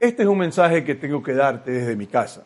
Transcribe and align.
Este 0.00 0.22
es 0.22 0.28
un 0.28 0.38
mensaje 0.38 0.84
que 0.84 0.94
tengo 0.94 1.22
que 1.22 1.34
darte 1.34 1.72
desde 1.72 1.96
mi 1.96 2.06
casa. 2.06 2.44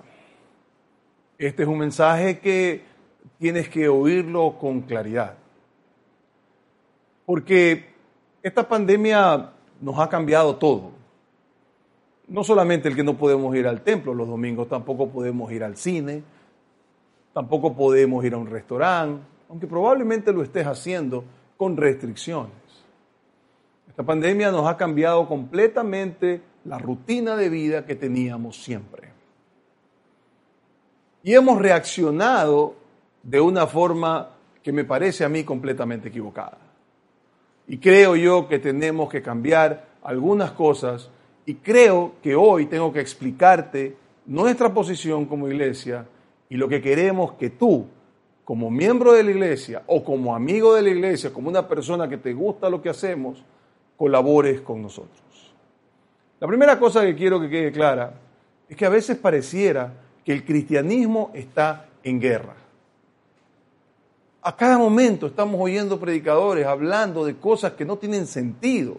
Este 1.37 1.65
es 1.65 1.69
un 1.69 1.79
mensaje 1.79 2.39
que 2.39 2.83
tienes 3.39 3.69
que 3.69 3.89
oírlo 3.89 4.57
con 4.59 4.83
claridad. 4.83 5.35
Porque 7.27 7.93
esta 8.43 8.67
pandemia 8.67 9.51
nos 9.81 9.99
ha 9.99 10.09
cambiado 10.09 10.57
todo. 10.57 10.93
No 12.27 12.43
solamente 12.43 12.89
el 12.89 12.97
que 12.97 13.05
no 13.05 13.19
podemos 13.19 13.55
ir 13.55 13.67
al 13.67 13.83
templo 13.83 14.15
los 14.15 14.29
domingos, 14.29 14.69
tampoco 14.69 15.11
podemos 15.11 15.53
ir 15.53 15.63
al 15.63 15.77
cine, 15.77 16.23
tampoco 17.35 17.75
podemos 17.75 18.25
ir 18.25 18.33
a 18.33 18.39
un 18.39 18.47
restaurante, 18.47 19.23
aunque 19.51 19.67
probablemente 19.67 20.33
lo 20.33 20.43
estés 20.43 20.67
haciendo 20.67 21.25
con 21.59 21.77
restricciones. 21.77 22.55
Esta 23.89 24.03
pandemia 24.03 24.51
nos 24.51 24.67
ha 24.67 24.79
cambiado 24.79 25.29
completamente 25.29 26.41
la 26.65 26.79
rutina 26.79 27.37
de 27.37 27.49
vida 27.49 27.85
que 27.85 27.95
teníamos 27.95 28.63
siempre. 28.63 29.11
Y 31.23 31.35
hemos 31.35 31.61
reaccionado 31.61 32.75
de 33.23 33.41
una 33.41 33.67
forma 33.67 34.31
que 34.63 34.73
me 34.73 34.85
parece 34.85 35.25
a 35.25 35.29
mí 35.29 35.45
completamente 35.45 36.09
equivocada. 36.09 36.59
Y 37.69 37.79
creo 37.79 38.17
yo 38.17 38.49
que 38.49 38.59
tenemos 38.59 39.09
que 39.09 39.23
cambiar 39.23 39.87
algunas 40.03 40.53
cosas 40.53 41.11
y 41.47 41.55
creo 41.57 42.15
que 42.23 42.35
hoy 42.35 42.67
tengo 42.67 42.93
que 42.93 43.01
explicarte 43.01 43.97
nuestra 44.27 44.73
posición 44.73 45.27
como 45.27 45.49
iglesia 45.49 46.07
y 46.49 46.57
lo 46.57 46.69
que 46.69 46.83
queremos 46.83 47.33
que 47.33 47.51
tú, 47.51 47.87
como 48.45 48.71
miembro 48.71 49.13
de 49.13 49.25
la 49.25 49.31
iglesia 49.31 49.83
o 49.87 50.05
como 50.05 50.35
amigo 50.35 50.75
de 50.75 50.83
la 50.83 50.91
iglesia, 50.91 51.33
como 51.33 51.49
una 51.49 51.67
persona 51.67 52.09
que 52.09 52.19
te 52.19 52.33
gusta 52.33 52.69
lo 52.69 52.83
que 52.83 52.91
hacemos, 52.91 53.45
colabores 53.97 54.61
con 54.61 54.83
nosotros. 54.83 55.32
La 56.43 56.49
primera 56.49 56.77
cosa 56.77 57.03
que 57.03 57.15
quiero 57.15 57.41
que 57.41 57.49
quede 57.49 57.71
clara 57.71 58.15
es 58.69 58.77
que 58.77 58.85
a 58.85 58.89
veces 58.89 59.17
pareciera 59.17 59.93
que 60.25 60.33
el 60.33 60.45
cristianismo 60.45 61.31
está 61.35 61.87
en 62.03 62.21
guerra. 62.21 62.57
A 64.43 64.57
cada 64.57 64.77
momento 64.77 65.29
estamos 65.29 65.61
oyendo 65.61 66.01
predicadores 66.01 66.67
hablando 66.67 67.25
de 67.25 67.37
cosas 67.37 67.75
que 67.75 67.85
no 67.85 67.97
tienen 67.97 68.27
sentido. 68.27 68.97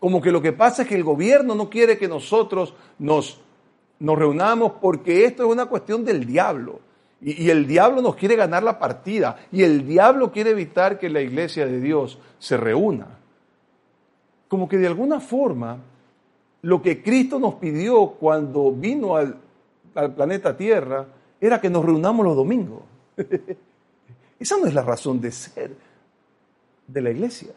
Como 0.00 0.22
que 0.22 0.32
lo 0.32 0.40
que 0.40 0.54
pasa 0.54 0.80
es 0.80 0.88
que 0.88 0.94
el 0.94 1.04
gobierno 1.04 1.54
no 1.54 1.68
quiere 1.68 1.98
que 1.98 2.08
nosotros 2.08 2.72
nos, 2.98 3.38
nos 3.98 4.18
reunamos 4.18 4.72
porque 4.80 5.26
esto 5.26 5.42
es 5.42 5.50
una 5.50 5.66
cuestión 5.66 6.06
del 6.06 6.24
diablo. 6.24 6.80
Y, 7.20 7.44
y, 7.44 7.50
el 7.50 7.66
diablo 7.66 8.00
nos 8.00 8.16
quiere 8.16 8.34
ganar 8.34 8.62
la 8.62 8.78
partida. 8.78 9.36
Y 9.52 9.62
el 9.62 9.86
diablo 9.86 10.32
quiere 10.32 10.52
evitar 10.52 10.98
que 10.98 11.10
la 11.10 11.20
iglesia 11.20 11.66
de 11.66 11.82
Dios 11.82 12.18
se 12.38 12.56
reúna. 12.56 13.08
Como 14.48 14.66
que 14.70 14.78
de 14.78 14.86
alguna 14.86 15.20
forma 15.20 15.91
lo 16.62 16.80
que 16.80 17.02
Cristo 17.02 17.38
nos 17.38 17.54
pidió 17.54 18.12
cuando 18.12 18.72
vino 18.72 19.16
al, 19.16 19.38
planeta 20.14 20.56
Tierra 20.56 21.06
era 21.40 21.60
que 21.60 21.68
nos 21.68 21.84
reunamos 21.84 22.24
los 22.24 22.36
domingos. 22.36 22.82
Esa 24.38 24.56
no 24.56 24.66
es 24.66 24.74
la 24.74 24.82
razón 24.82 25.20
de 25.20 25.30
ser 25.30 25.76
de 26.86 27.00
la 27.02 27.10
iglesia. 27.10 27.52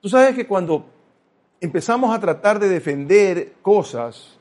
Tú 0.00 0.08
sabes 0.08 0.34
que 0.34 0.46
cuando 0.46 0.86
empezamos 1.60 2.14
a 2.14 2.20
tratar 2.20 2.58
de 2.58 2.68
defender 2.68 3.54
cosas 3.62 4.38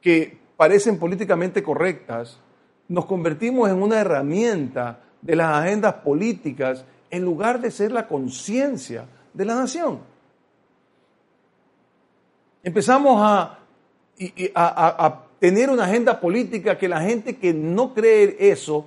que 0.00 0.38
parecen 0.56 0.98
políticamente 0.98 1.62
correctas, 1.62 2.38
nos 2.88 3.06
convertimos 3.06 3.68
en 3.68 3.82
una 3.82 4.00
herramienta 4.00 5.00
de 5.22 5.36
las 5.36 5.62
agendas 5.62 5.94
políticas 5.94 6.84
en 7.10 7.24
lugar 7.24 7.60
de 7.60 7.70
ser 7.70 7.92
la 7.92 8.06
conciencia 8.06 9.06
de 9.32 9.44
la 9.44 9.54
nación 9.54 10.13
empezamos 12.64 13.20
a, 13.20 13.58
tener 15.38 15.68
una 15.68 15.84
agenda 15.84 16.18
política 16.18 16.78
que 16.78 16.88
la 16.88 17.00
gente 17.02 17.36
que 17.36 17.52
no 17.52 17.92
cree 17.92 18.36
eso 18.38 18.86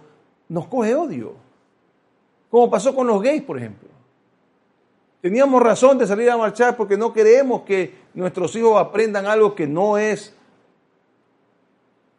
nos 0.50 0.66
coge 0.66 0.95
odio. 0.95 1.33
Como 2.49 2.70
pasó 2.71 2.95
con 2.95 3.05
los 3.05 3.21
gays, 3.21 3.43
por 3.43 3.58
ejemplo. 3.58 3.89
Teníamos 5.21 5.61
razón 5.61 5.98
de 5.98 6.08
salir 6.08 6.30
a 6.32 6.38
marchar 6.38 6.76
porque 6.76 6.98
no 6.98 7.14
queremos 7.14 7.61
que 7.61 7.93
nuestros 8.15 8.55
hijos 8.55 8.80
aprendan 8.80 9.27
algo 9.27 9.54
que 9.54 9.67
no 9.67 9.98
es 9.98 10.33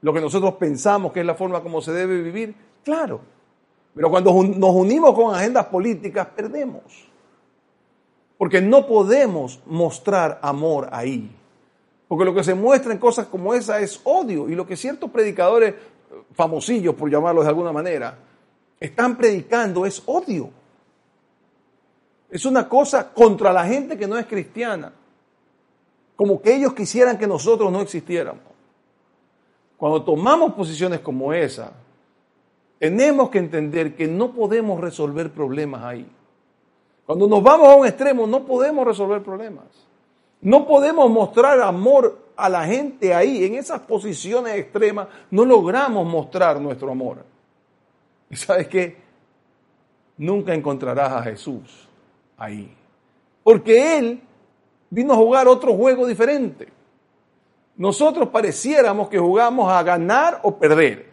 lo 0.00 0.12
que 0.12 0.20
nosotros 0.20 0.54
pensamos 0.54 1.12
que 1.12 1.20
es 1.20 1.26
la 1.26 1.34
forma 1.34 1.60
como 1.60 1.80
se 1.80 1.92
debe 1.92 2.22
vivir. 2.22 2.54
Claro. 2.84 3.20
Pero 3.94 4.10
cuando 4.10 4.32
nos 4.32 4.74
unimos 4.74 5.14
con 5.14 5.34
agendas 5.34 5.66
políticas, 5.66 6.28
perdemos. 6.28 6.82
Porque 8.36 8.60
no 8.60 8.86
podemos 8.86 9.60
mostrar 9.66 10.38
amor 10.42 10.88
ahí. 10.92 11.34
Porque 12.08 12.24
lo 12.24 12.34
que 12.34 12.42
se 12.42 12.54
muestra 12.54 12.92
en 12.92 12.98
cosas 12.98 13.26
como 13.26 13.52
esa 13.52 13.78
es 13.80 14.00
odio. 14.02 14.48
Y 14.48 14.54
lo 14.54 14.66
que 14.66 14.76
ciertos 14.76 15.10
predicadores 15.10 15.74
famosillos, 16.32 16.94
por 16.94 17.10
llamarlos 17.10 17.44
de 17.44 17.50
alguna 17.50 17.70
manera, 17.70 18.18
están 18.80 19.16
predicando 19.16 19.84
es 19.84 20.02
odio. 20.06 20.50
Es 22.30 22.46
una 22.46 22.68
cosa 22.68 23.12
contra 23.12 23.52
la 23.52 23.64
gente 23.66 23.98
que 23.98 24.06
no 24.06 24.18
es 24.18 24.26
cristiana. 24.26 24.92
Como 26.16 26.40
que 26.40 26.54
ellos 26.54 26.72
quisieran 26.72 27.18
que 27.18 27.26
nosotros 27.26 27.70
no 27.70 27.82
existiéramos. 27.82 28.42
Cuando 29.76 30.02
tomamos 30.02 30.54
posiciones 30.54 31.00
como 31.00 31.32
esa, 31.32 31.72
tenemos 32.78 33.28
que 33.30 33.38
entender 33.38 33.94
que 33.94 34.08
no 34.08 34.32
podemos 34.32 34.80
resolver 34.80 35.30
problemas 35.30 35.84
ahí. 35.84 36.10
Cuando 37.06 37.28
nos 37.28 37.42
vamos 37.42 37.68
a 37.68 37.74
un 37.76 37.86
extremo, 37.86 38.26
no 38.26 38.44
podemos 38.44 38.86
resolver 38.86 39.22
problemas. 39.22 39.87
No 40.40 40.66
podemos 40.66 41.10
mostrar 41.10 41.60
amor 41.60 42.28
a 42.36 42.48
la 42.48 42.64
gente 42.64 43.12
ahí, 43.12 43.44
en 43.44 43.54
esas 43.54 43.80
posiciones 43.80 44.54
extremas, 44.54 45.08
no 45.30 45.44
logramos 45.44 46.06
mostrar 46.06 46.60
nuestro 46.60 46.90
amor. 46.92 47.24
¿Y 48.30 48.36
sabes 48.36 48.68
qué? 48.68 48.96
Nunca 50.18 50.54
encontrarás 50.54 51.12
a 51.12 51.22
Jesús 51.22 51.88
ahí. 52.36 52.72
Porque 53.42 53.98
Él 53.98 54.20
vino 54.90 55.14
a 55.14 55.16
jugar 55.16 55.48
otro 55.48 55.74
juego 55.74 56.06
diferente. 56.06 56.68
Nosotros 57.76 58.28
pareciéramos 58.28 59.08
que 59.08 59.18
jugamos 59.18 59.70
a 59.70 59.82
ganar 59.82 60.40
o 60.42 60.56
perder. 60.56 61.08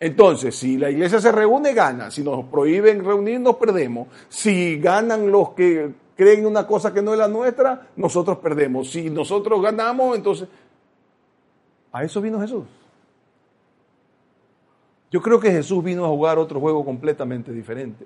Entonces, 0.00 0.54
si 0.54 0.76
la 0.76 0.90
iglesia 0.90 1.20
se 1.20 1.32
reúne, 1.32 1.72
gana. 1.72 2.10
Si 2.10 2.22
nos 2.22 2.44
prohíben 2.46 3.04
reunirnos, 3.04 3.56
perdemos. 3.56 4.08
Si 4.28 4.78
ganan 4.78 5.30
los 5.30 5.50
que 5.50 5.90
creen 6.16 6.46
una 6.46 6.66
cosa 6.66 6.92
que 6.92 7.02
no 7.02 7.12
es 7.12 7.18
la 7.18 7.28
nuestra, 7.28 7.88
nosotros 7.96 8.38
perdemos. 8.38 8.90
Si 8.90 9.10
nosotros 9.10 9.62
ganamos, 9.62 10.16
entonces... 10.16 10.48
A 11.92 12.02
eso 12.02 12.20
vino 12.20 12.40
Jesús. 12.40 12.64
Yo 15.10 15.22
creo 15.22 15.38
que 15.38 15.52
Jesús 15.52 15.82
vino 15.84 16.04
a 16.04 16.08
jugar 16.08 16.38
otro 16.38 16.58
juego 16.58 16.84
completamente 16.84 17.52
diferente. 17.52 18.04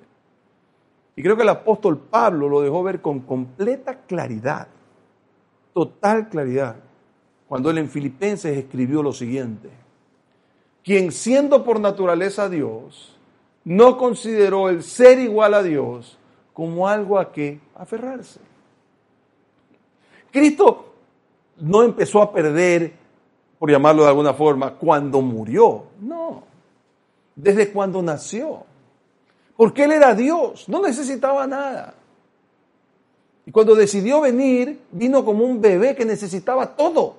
Y 1.17 1.23
creo 1.23 1.37
que 1.37 1.43
el 1.43 1.49
apóstol 1.49 1.99
Pablo 1.99 2.51
lo 2.51 2.61
dejó 2.61 2.83
ver 2.83 3.01
con 3.01 3.21
completa 3.21 4.03
claridad, 4.03 4.69
total 5.73 6.29
claridad, 6.29 6.77
cuando 7.49 7.71
él 7.71 7.79
en 7.79 7.89
Filipenses 7.89 8.59
escribió 8.59 9.03
lo 9.03 9.13
siguiente. 9.13 9.71
Quien 10.85 11.11
siendo 11.11 11.65
por 11.65 11.81
naturaleza 11.81 12.51
Dios, 12.51 13.17
no 13.65 13.97
consideró 13.97 14.69
el 14.69 14.83
ser 14.83 15.19
igual 15.19 15.55
a 15.55 15.63
Dios 15.63 16.18
como 16.59 16.89
algo 16.89 17.21
a 17.21 17.31
que 17.31 17.61
aferrarse. 17.77 18.41
Cristo 20.33 20.93
no 21.61 21.85
empezó 21.85 22.21
a 22.21 22.33
perder, 22.33 22.95
por 23.61 23.71
llamarlo 23.71 24.03
de 24.03 24.09
alguna 24.09 24.35
forma, 24.35 24.75
cuando 24.75 25.21
murió. 25.21 25.85
No, 26.01 26.43
desde 27.37 27.71
cuando 27.71 28.03
nació. 28.03 28.65
Porque 29.57 29.85
Él 29.85 29.93
era 29.93 30.17
Dios, 30.17 30.69
no 30.69 30.83
necesitaba 30.83 31.47
nada. 31.47 31.95
Y 33.47 33.53
cuando 33.53 33.77
decidió 33.77 34.21
venir, 34.21 34.81
vino 34.91 35.25
como 35.25 35.45
un 35.45 35.61
bebé 35.61 35.95
que 35.95 36.05
necesitaba 36.05 36.75
todo. 36.75 37.19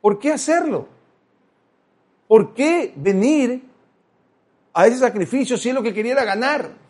¿Por 0.00 0.20
qué 0.20 0.30
hacerlo? 0.30 0.86
¿Por 2.28 2.54
qué 2.54 2.92
venir 2.94 3.64
a 4.72 4.86
ese 4.86 4.98
sacrificio 4.98 5.56
si 5.56 5.70
es 5.70 5.74
lo 5.74 5.82
que 5.82 5.92
quería 5.92 6.12
era 6.12 6.24
ganar? 6.24 6.86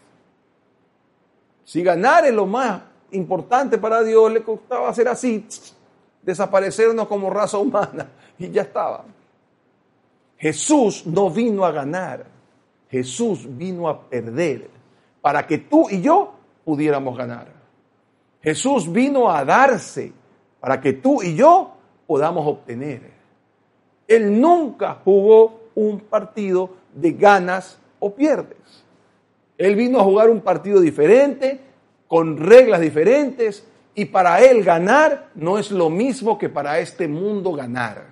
Si 1.68 1.82
ganar 1.82 2.24
es 2.24 2.32
lo 2.32 2.46
más 2.46 2.80
importante 3.10 3.76
para 3.76 4.02
Dios, 4.02 4.32
le 4.32 4.42
costaba 4.42 4.88
hacer 4.88 5.06
así, 5.06 5.46
desaparecernos 6.22 7.06
como 7.06 7.28
raza 7.28 7.58
humana 7.58 8.08
y 8.38 8.48
ya 8.48 8.62
estaba. 8.62 9.04
Jesús 10.38 11.06
no 11.06 11.28
vino 11.28 11.66
a 11.66 11.70
ganar, 11.70 12.24
Jesús 12.90 13.46
vino 13.46 13.86
a 13.86 14.00
perder 14.00 14.70
para 15.20 15.46
que 15.46 15.58
tú 15.58 15.90
y 15.90 16.00
yo 16.00 16.32
pudiéramos 16.64 17.18
ganar. 17.18 17.48
Jesús 18.40 18.90
vino 18.90 19.30
a 19.30 19.44
darse 19.44 20.10
para 20.60 20.80
que 20.80 20.94
tú 20.94 21.22
y 21.22 21.34
yo 21.34 21.72
podamos 22.06 22.46
obtener. 22.46 23.10
Él 24.06 24.40
nunca 24.40 25.02
jugó 25.04 25.64
un 25.74 26.00
partido 26.00 26.70
de 26.94 27.12
ganas 27.12 27.78
o 28.00 28.14
pierdes. 28.14 28.87
Él 29.58 29.76
vino 29.76 30.00
a 30.00 30.04
jugar 30.04 30.30
un 30.30 30.40
partido 30.40 30.80
diferente, 30.80 31.60
con 32.06 32.38
reglas 32.38 32.80
diferentes, 32.80 33.66
y 33.94 34.06
para 34.06 34.40
él 34.40 34.62
ganar 34.62 35.30
no 35.34 35.58
es 35.58 35.72
lo 35.72 35.90
mismo 35.90 36.38
que 36.38 36.48
para 36.48 36.78
este 36.78 37.08
mundo 37.08 37.52
ganar. 37.52 38.06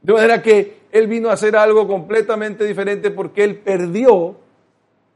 De 0.00 0.12
manera 0.12 0.40
que 0.40 0.78
él 0.90 1.06
vino 1.06 1.28
a 1.28 1.34
hacer 1.34 1.54
algo 1.56 1.86
completamente 1.86 2.64
diferente 2.64 3.10
porque 3.10 3.44
él 3.44 3.56
perdió 3.58 4.36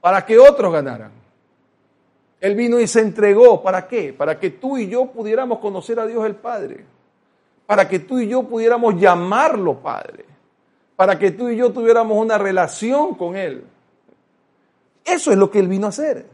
para 0.01 0.27
que 0.27 0.39
otros 0.39 0.73
ganaran. 0.73 1.13
Él 2.41 2.55
vino 2.55 2.81
y 2.81 2.87
se 2.87 3.01
entregó. 3.01 3.63
¿Para 3.63 3.87
qué? 3.87 4.13
Para 4.13 4.39
que 4.39 4.51
tú 4.51 4.77
y 4.77 4.89
yo 4.89 5.07
pudiéramos 5.07 5.59
conocer 5.59 5.99
a 6.01 6.07
Dios 6.07 6.27
el 6.27 6.35
Padre. 6.35 6.85
Para 7.67 7.89
que 7.89 8.01
tú 8.01 8.19
y 8.19 8.29
yo 8.29 8.43
pudiéramos 8.43 9.01
llamarlo 9.01 9.81
Padre. 9.81 10.25
Para 10.97 11.19
que 11.19 11.31
tú 11.31 11.49
y 11.49 11.57
yo 11.57 11.73
tuviéramos 11.73 12.19
una 12.19 12.37
relación 12.37 13.15
con 13.15 13.37
Él. 13.37 13.65
Eso 15.05 15.33
es 15.33 15.39
lo 15.39 15.51
que 15.51 15.59
Él 15.59 15.69
vino 15.69 15.87
a 15.87 15.91
hacer. 15.91 16.27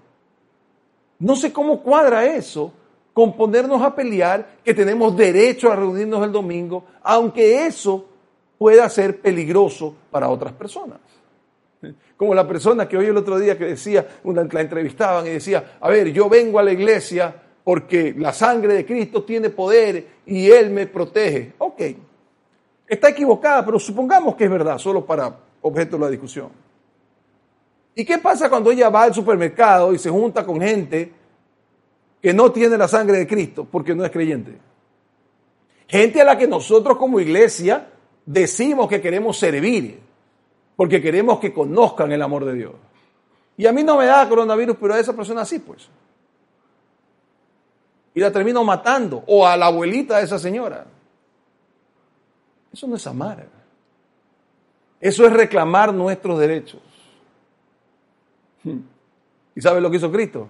No 1.18 1.36
sé 1.36 1.52
cómo 1.52 1.82
cuadra 1.82 2.26
eso 2.26 2.72
con 3.12 3.34
ponernos 3.34 3.80
a 3.80 3.94
pelear 3.94 4.58
que 4.62 4.74
tenemos 4.74 5.16
derecho 5.16 5.72
a 5.72 5.76
reunirnos 5.76 6.22
el 6.22 6.32
domingo, 6.32 6.84
aunque 7.02 7.64
eso 7.66 8.04
pueda 8.58 8.88
ser 8.90 9.20
peligroso 9.20 9.94
para 10.10 10.28
otras 10.28 10.52
personas. 10.52 10.98
Como 12.16 12.34
la 12.34 12.46
persona 12.46 12.86
que 12.86 12.96
hoy 12.96 13.06
el 13.06 13.16
otro 13.16 13.38
día 13.38 13.56
que 13.56 13.64
decía, 13.66 14.06
una, 14.24 14.44
la 14.44 14.60
entrevistaban 14.60 15.26
y 15.26 15.30
decía, 15.30 15.78
a 15.80 15.88
ver, 15.88 16.12
yo 16.12 16.28
vengo 16.28 16.58
a 16.58 16.62
la 16.62 16.72
iglesia 16.72 17.34
porque 17.64 18.14
la 18.16 18.32
sangre 18.32 18.74
de 18.74 18.86
Cristo 18.86 19.24
tiene 19.24 19.50
poder 19.50 20.06
y 20.26 20.50
Él 20.50 20.70
me 20.70 20.86
protege. 20.86 21.54
Ok, 21.58 21.82
está 22.86 23.08
equivocada, 23.08 23.64
pero 23.64 23.78
supongamos 23.78 24.34
que 24.36 24.44
es 24.44 24.50
verdad, 24.50 24.78
solo 24.78 25.04
para 25.04 25.34
objeto 25.62 25.96
de 25.96 26.04
la 26.04 26.10
discusión. 26.10 26.65
¿Y 27.98 28.04
qué 28.04 28.18
pasa 28.18 28.50
cuando 28.50 28.70
ella 28.70 28.90
va 28.90 29.04
al 29.04 29.14
supermercado 29.14 29.94
y 29.94 29.98
se 29.98 30.10
junta 30.10 30.44
con 30.44 30.60
gente 30.60 31.10
que 32.20 32.34
no 32.34 32.52
tiene 32.52 32.76
la 32.76 32.86
sangre 32.86 33.16
de 33.16 33.26
Cristo 33.26 33.66
porque 33.68 33.94
no 33.94 34.04
es 34.04 34.10
creyente? 34.10 34.58
Gente 35.88 36.20
a 36.20 36.24
la 36.24 36.36
que 36.36 36.46
nosotros 36.46 36.98
como 36.98 37.18
iglesia 37.20 37.88
decimos 38.26 38.86
que 38.86 39.00
queremos 39.00 39.38
servir, 39.38 39.98
porque 40.76 41.00
queremos 41.00 41.38
que 41.38 41.54
conozcan 41.54 42.12
el 42.12 42.20
amor 42.20 42.44
de 42.44 42.52
Dios. 42.52 42.74
Y 43.56 43.66
a 43.66 43.72
mí 43.72 43.82
no 43.82 43.96
me 43.96 44.04
da 44.04 44.28
coronavirus, 44.28 44.76
pero 44.78 44.92
a 44.92 45.00
esa 45.00 45.16
persona 45.16 45.46
sí, 45.46 45.58
pues. 45.60 45.88
Y 48.14 48.20
la 48.20 48.30
termino 48.30 48.62
matando, 48.62 49.24
o 49.26 49.46
a 49.46 49.56
la 49.56 49.66
abuelita 49.66 50.18
de 50.18 50.24
esa 50.24 50.38
señora. 50.38 50.84
Eso 52.70 52.86
no 52.86 52.96
es 52.96 53.06
amar. 53.06 53.46
Eso 55.00 55.26
es 55.26 55.32
reclamar 55.32 55.94
nuestros 55.94 56.38
derechos. 56.38 56.82
¿Y 59.54 59.60
sabe 59.60 59.80
lo 59.80 59.90
que 59.90 59.96
hizo 59.96 60.10
Cristo? 60.10 60.48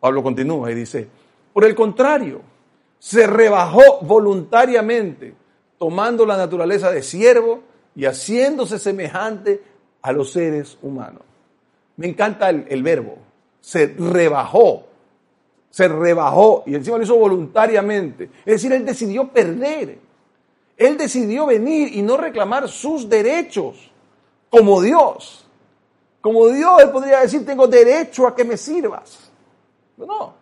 Pablo 0.00 0.22
continúa 0.22 0.70
y 0.70 0.74
dice, 0.74 1.08
por 1.52 1.64
el 1.64 1.74
contrario, 1.74 2.40
se 2.98 3.26
rebajó 3.26 4.00
voluntariamente, 4.02 5.34
tomando 5.78 6.24
la 6.24 6.36
naturaleza 6.36 6.90
de 6.90 7.02
siervo 7.02 7.60
y 7.94 8.04
haciéndose 8.04 8.78
semejante 8.78 9.62
a 10.00 10.12
los 10.12 10.32
seres 10.32 10.78
humanos. 10.82 11.22
Me 11.96 12.08
encanta 12.08 12.48
el, 12.50 12.82
verbo, 12.82 13.18
se 13.60 13.86
rebajó, 13.86 14.86
se 15.70 15.88
rebajó 15.88 16.64
y 16.66 16.74
encima 16.74 16.96
lo 16.96 17.04
hizo 17.04 17.16
voluntariamente. 17.16 18.30
Es 18.44 18.54
decir, 18.54 18.72
él 18.72 18.84
decidió 18.84 19.28
perder, 19.28 19.98
él 20.76 20.96
decidió 20.96 21.46
venir 21.46 21.94
y 21.94 22.02
no 22.02 22.16
reclamar 22.16 22.68
sus 22.68 23.08
derechos 23.08 23.90
como 24.48 24.80
Dios. 24.80 25.41
Como 26.22 26.48
Dios, 26.48 26.80
Él 26.80 26.90
podría 26.90 27.20
decir, 27.20 27.44
tengo 27.44 27.66
derecho 27.66 28.26
a 28.26 28.34
que 28.34 28.44
me 28.44 28.56
sirvas. 28.56 29.30
no. 29.98 30.40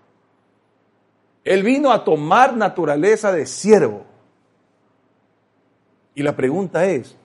Él 1.42 1.62
vino 1.62 1.90
a 1.90 2.04
tomar 2.04 2.54
naturaleza 2.54 3.32
de 3.32 3.46
siervo. 3.46 4.02
Y 6.14 6.22
la 6.22 6.36
pregunta 6.36 6.84
es, 6.84 7.16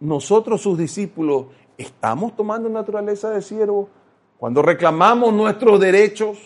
¿nosotros 0.00 0.62
sus 0.62 0.78
discípulos 0.78 1.48
estamos 1.76 2.34
tomando 2.34 2.70
naturaleza 2.70 3.28
de 3.28 3.42
siervo 3.42 3.90
cuando 4.38 4.62
reclamamos 4.62 5.34
nuestros 5.34 5.78
derechos, 5.78 6.38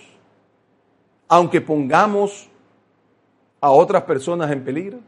aunque 1.29 1.61
pongamos 1.61 2.51
a 3.61 3.71
otras 3.71 4.03
personas 4.03 4.51
en 4.51 4.65
peligro? 4.65 4.99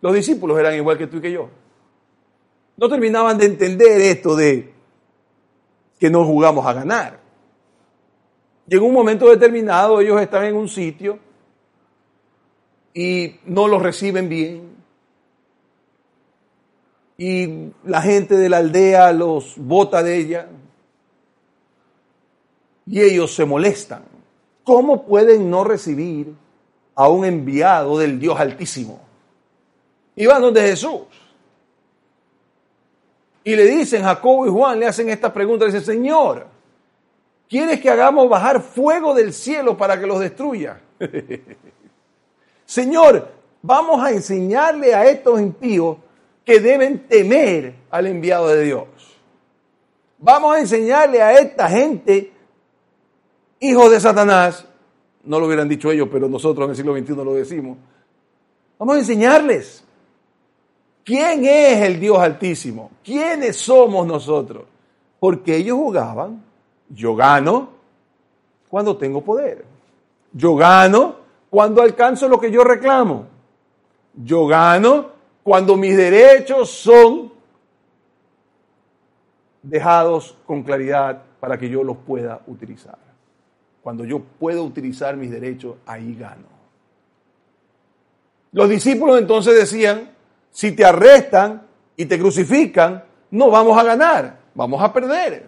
Los 0.00 0.14
discípulos 0.14 0.56
eran 0.56 0.76
igual 0.76 0.96
que 0.96 1.08
tú 1.08 1.16
y 1.16 1.20
que 1.20 1.32
yo 1.32 1.48
no 2.80 2.88
terminaban 2.88 3.36
de 3.36 3.44
entender 3.44 4.00
esto 4.00 4.34
de 4.34 4.72
que 5.98 6.08
no 6.08 6.24
jugamos 6.24 6.64
a 6.64 6.72
ganar. 6.72 7.20
Y 8.66 8.74
en 8.74 8.82
un 8.82 8.94
momento 8.94 9.28
determinado 9.28 10.00
ellos 10.00 10.18
están 10.18 10.44
en 10.44 10.56
un 10.56 10.66
sitio 10.66 11.18
y 12.94 13.36
no 13.44 13.68
los 13.68 13.82
reciben 13.82 14.30
bien. 14.30 14.76
Y 17.18 17.70
la 17.84 18.00
gente 18.00 18.38
de 18.38 18.48
la 18.48 18.56
aldea 18.56 19.12
los 19.12 19.58
bota 19.58 20.02
de 20.02 20.16
ella. 20.16 20.48
Y 22.86 23.02
ellos 23.02 23.34
se 23.34 23.44
molestan. 23.44 24.04
¿Cómo 24.64 25.04
pueden 25.04 25.50
no 25.50 25.64
recibir 25.64 26.32
a 26.94 27.10
un 27.10 27.26
enviado 27.26 27.98
del 27.98 28.18
Dios 28.18 28.40
Altísimo? 28.40 29.00
Y 30.16 30.24
van 30.24 30.40
donde 30.40 30.62
Jesús. 30.62 31.19
Y 33.50 33.56
le 33.56 33.66
dicen, 33.66 34.04
Jacobo 34.04 34.46
y 34.46 34.48
Juan 34.48 34.78
le 34.78 34.86
hacen 34.86 35.08
esta 35.08 35.32
pregunta, 35.32 35.64
le 35.64 35.72
dicen, 35.72 35.84
Señor, 35.84 36.46
¿quieres 37.48 37.80
que 37.80 37.90
hagamos 37.90 38.28
bajar 38.28 38.62
fuego 38.62 39.12
del 39.12 39.32
cielo 39.32 39.76
para 39.76 39.98
que 39.98 40.06
los 40.06 40.20
destruya? 40.20 40.78
Señor, 42.64 43.28
vamos 43.60 44.00
a 44.04 44.12
enseñarle 44.12 44.94
a 44.94 45.04
estos 45.10 45.40
impíos 45.40 45.96
que 46.44 46.60
deben 46.60 47.08
temer 47.08 47.74
al 47.90 48.06
enviado 48.06 48.46
de 48.46 48.62
Dios. 48.62 48.86
Vamos 50.18 50.54
a 50.54 50.60
enseñarle 50.60 51.20
a 51.20 51.32
esta 51.40 51.68
gente, 51.68 52.30
hijos 53.58 53.90
de 53.90 53.98
Satanás, 53.98 54.64
no 55.24 55.40
lo 55.40 55.46
hubieran 55.46 55.68
dicho 55.68 55.90
ellos, 55.90 56.08
pero 56.12 56.28
nosotros 56.28 56.66
en 56.66 56.70
el 56.70 56.76
siglo 56.76 56.96
XXI 56.96 57.24
lo 57.24 57.34
decimos. 57.34 57.78
Vamos 58.78 58.94
a 58.94 58.98
enseñarles 59.00 59.82
¿Quién 61.04 61.44
es 61.44 61.82
el 61.82 61.98
Dios 61.98 62.18
altísimo? 62.18 62.90
¿Quiénes 63.02 63.56
somos 63.56 64.06
nosotros? 64.06 64.64
Porque 65.18 65.56
ellos 65.56 65.76
jugaban, 65.76 66.42
yo 66.88 67.14
gano 67.14 67.70
cuando 68.68 68.96
tengo 68.96 69.22
poder. 69.22 69.64
Yo 70.32 70.54
gano 70.54 71.16
cuando 71.50 71.82
alcanzo 71.82 72.28
lo 72.28 72.38
que 72.38 72.50
yo 72.50 72.62
reclamo. 72.62 73.26
Yo 74.14 74.46
gano 74.46 75.10
cuando 75.42 75.76
mis 75.76 75.96
derechos 75.96 76.70
son 76.70 77.32
dejados 79.62 80.36
con 80.46 80.62
claridad 80.62 81.22
para 81.40 81.58
que 81.58 81.68
yo 81.68 81.82
los 81.82 81.96
pueda 81.98 82.40
utilizar. 82.46 82.98
Cuando 83.82 84.04
yo 84.04 84.20
puedo 84.20 84.62
utilizar 84.62 85.16
mis 85.16 85.30
derechos, 85.30 85.76
ahí 85.86 86.14
gano. 86.14 86.46
Los 88.52 88.68
discípulos 88.68 89.18
entonces 89.18 89.54
decían, 89.54 90.09
si 90.50 90.72
te 90.72 90.84
arrestan 90.84 91.66
y 91.96 92.06
te 92.06 92.18
crucifican, 92.18 93.04
no 93.30 93.50
vamos 93.50 93.78
a 93.78 93.84
ganar, 93.84 94.38
vamos 94.54 94.82
a 94.82 94.92
perder. 94.92 95.46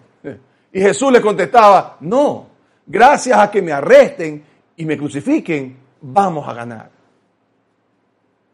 Y 0.73 0.81
Jesús 0.81 1.13
le 1.13 1.21
contestaba, 1.21 1.97
no, 2.01 2.47
gracias 2.87 3.39
a 3.39 3.51
que 3.51 3.61
me 3.61 3.73
arresten 3.73 4.43
y 4.77 4.85
me 4.85 4.97
crucifiquen, 4.97 5.77
vamos 6.01 6.49
a 6.49 6.55
ganar. 6.55 6.91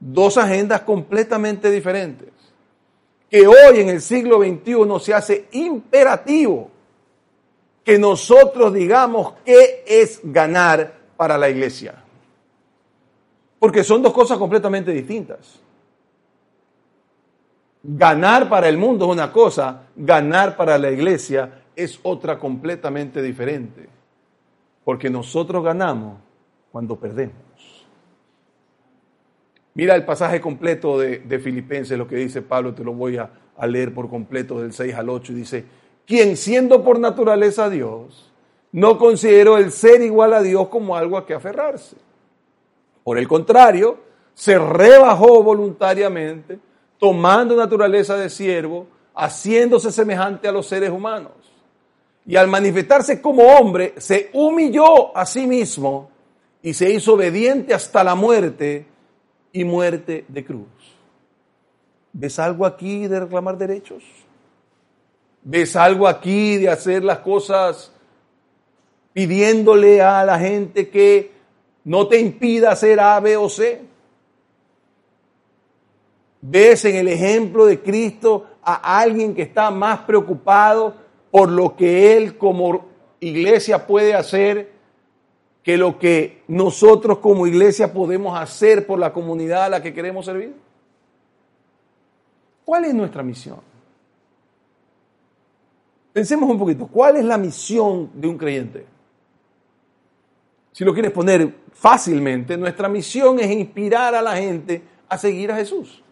Dos 0.00 0.37
agendas 0.37 0.83
completamente 0.83 1.71
diferentes, 1.71 2.31
que 3.31 3.47
hoy 3.47 3.81
en 3.81 3.88
el 3.88 4.00
siglo 4.00 4.40
XXI 4.40 5.05
se 5.05 5.14
hace 5.14 5.49
imperativo 5.52 6.71
que 7.85 7.99
nosotros 7.99 8.75
digamos 8.75 9.35
qué 9.45 9.85
es 9.87 10.21
ganar 10.23 10.93
para 11.17 11.38
la 11.38 11.49
iglesia. 11.49 11.95
Porque 13.59 13.83
son 13.83 14.02
dos 14.02 14.12
cosas 14.12 14.38
completamente 14.38 14.93
distintas. 14.93 15.61
Ganar 17.83 18.49
para 18.49 18.69
el 18.69 18.77
mundo 18.77 19.07
es 19.07 19.13
una 19.13 19.33
cosa, 19.33 19.85
ganar 19.97 20.57
para 20.57 20.79
la 20.79 20.91
iglesia 20.91 21.63
es 21.77 22.01
otra 22.03 22.39
completamente 22.39 23.23
diferente. 23.23 23.89
Porque 24.85 25.09
nosotros 25.09 25.63
ganamos 25.63 26.19
cuando 26.73 26.97
perdemos. 26.97 27.37
Mira 29.75 29.95
el 29.95 30.05
pasaje 30.05 30.41
completo 30.41 30.99
de, 30.99 31.39
Filipenses, 31.39 31.97
lo 31.97 32.09
que 32.09 32.17
dice 32.17 32.43
Pablo, 32.43 32.75
te 32.75 32.83
lo 32.83 32.93
voy 32.95 33.17
a, 33.17 33.31
a 33.57 33.67
leer 33.67 33.95
por 33.95 34.11
completo 34.11 34.61
del 34.61 34.73
6 34.73 34.95
al 34.95 35.09
8, 35.09 35.33
y 35.33 35.37
dice, 35.37 35.65
quien 36.05 36.37
siendo 36.37 36.83
por 36.83 36.99
naturaleza 36.99 37.71
Dios, 37.71 38.33
no 38.73 38.99
consideró 38.99 39.57
el 39.57 39.71
ser 39.71 40.03
igual 40.03 40.35
a 40.35 40.43
Dios 40.43 40.69
como 40.69 40.97
algo 40.97 41.17
a 41.17 41.25
que 41.25 41.35
aferrarse. 41.35 41.97
Por 43.05 43.19
el 43.19 43.29
contrario, 43.29 43.99
se 44.35 44.59
rebajó 44.59 45.43
voluntariamente 45.43 46.59
tomando 46.99 47.57
naturaleza 47.57 48.17
de 48.17 48.31
siervo, 48.31 48.87
haciéndose 49.14 49.93
semejante 49.93 50.49
a 50.49 50.52
los 50.52 50.67
seres 50.67 50.90
humanos. 50.90 51.33
Y 52.26 52.37
al 52.37 52.49
manifestarse 52.49 53.23
como 53.23 53.43
hombre, 53.45 53.95
se 53.97 54.31
humilló 54.33 55.17
a 55.17 55.25
sí 55.25 55.47
mismo 55.47 56.11
y 56.62 56.75
se 56.75 56.90
hizo 56.90 57.14
obediente 57.14 57.73
hasta 57.73 58.05
la 58.05 58.14
muerte 58.14 58.87
y 59.52 59.64
muerte 59.64 60.25
de 60.28 60.45
cruz. 60.45 60.67
¿Ves 62.12 62.38
algo 62.38 62.67
aquí 62.67 63.07
de 63.07 63.21
reclamar 63.21 63.57
derechos? 63.57 64.02
¿Ves 65.43 65.76
algo 65.76 66.07
aquí 66.07 66.57
de 66.57 66.69
hacer 66.69 67.05
las 67.05 67.21
cosas 67.21 67.93
pidiéndole 69.12 70.02
a 70.02 70.25
la 70.25 70.38
gente 70.38 70.90
que 70.90 71.33
no 71.85 72.09
te 72.09 72.21
impida 72.21 72.73
hacer 72.73 73.00
A, 73.00 73.19
B 73.21 73.37
o 73.37 73.49
C? 73.49 73.81
¿Ves 76.50 76.87
en 76.87 76.97
el 76.97 77.09
ejemplo 77.09 77.67
de 77.67 77.81
Cristo 77.81 78.47
a 78.62 78.99
alguien 78.99 79.35
que 79.35 79.43
está 79.43 79.71
más 79.71 80.00
preocupado 80.00 80.95
por 81.31 81.50
lo 81.50 81.76
que 81.76 82.17
Él 82.17 82.38
como 82.38 82.87
iglesia 83.21 83.87
puede 83.87 84.14
hacer 84.14 84.73
que 85.62 85.76
lo 85.76 85.99
que 85.99 86.43
nosotros 86.49 87.19
como 87.19 87.47
iglesia 87.47 87.93
podemos 87.93 88.38
hacer 88.38 88.87
por 88.87 88.99
la 88.99 89.12
comunidad 89.12 89.64
a 89.64 89.69
la 89.69 89.83
que 89.83 89.93
queremos 89.93 90.25
servir? 90.25 90.55
¿Cuál 92.64 92.87
es 92.87 92.95
nuestra 92.95 93.23
misión? 93.23 93.61
Pensemos 96.14 96.49
un 96.49 96.59
poquito, 96.59 96.87
¿cuál 96.87 97.19
es 97.19 97.25
la 97.26 97.37
misión 97.37 98.11
de 98.14 98.26
un 98.26 98.38
creyente? 98.38 98.87
Si 100.73 100.83
lo 100.83 100.95
quieres 100.95 101.12
poner 101.12 101.52
fácilmente, 101.73 102.57
nuestra 102.57 102.88
misión 102.88 103.38
es 103.38 103.50
inspirar 103.50 104.14
a 104.14 104.23
la 104.23 104.35
gente 104.35 104.81
a 105.09 105.19
seguir 105.19 105.52
a 105.52 105.57
Jesús. 105.57 106.02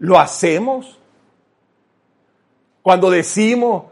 ¿Lo 0.00 0.18
hacemos? 0.18 0.98
Cuando 2.82 3.10
decimos, 3.10 3.84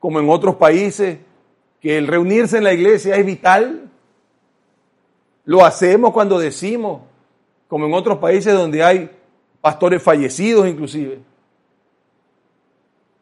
como 0.00 0.18
en 0.18 0.28
otros 0.28 0.56
países, 0.56 1.18
que 1.80 1.96
el 1.96 2.08
reunirse 2.08 2.58
en 2.58 2.64
la 2.64 2.72
iglesia 2.72 3.16
es 3.16 3.24
vital, 3.24 3.88
lo 5.44 5.64
hacemos 5.64 6.12
cuando 6.12 6.38
decimos, 6.38 7.02
como 7.68 7.86
en 7.86 7.94
otros 7.94 8.18
países 8.18 8.52
donde 8.54 8.82
hay 8.82 9.08
pastores 9.60 10.02
fallecidos 10.02 10.66
inclusive, 10.66 11.20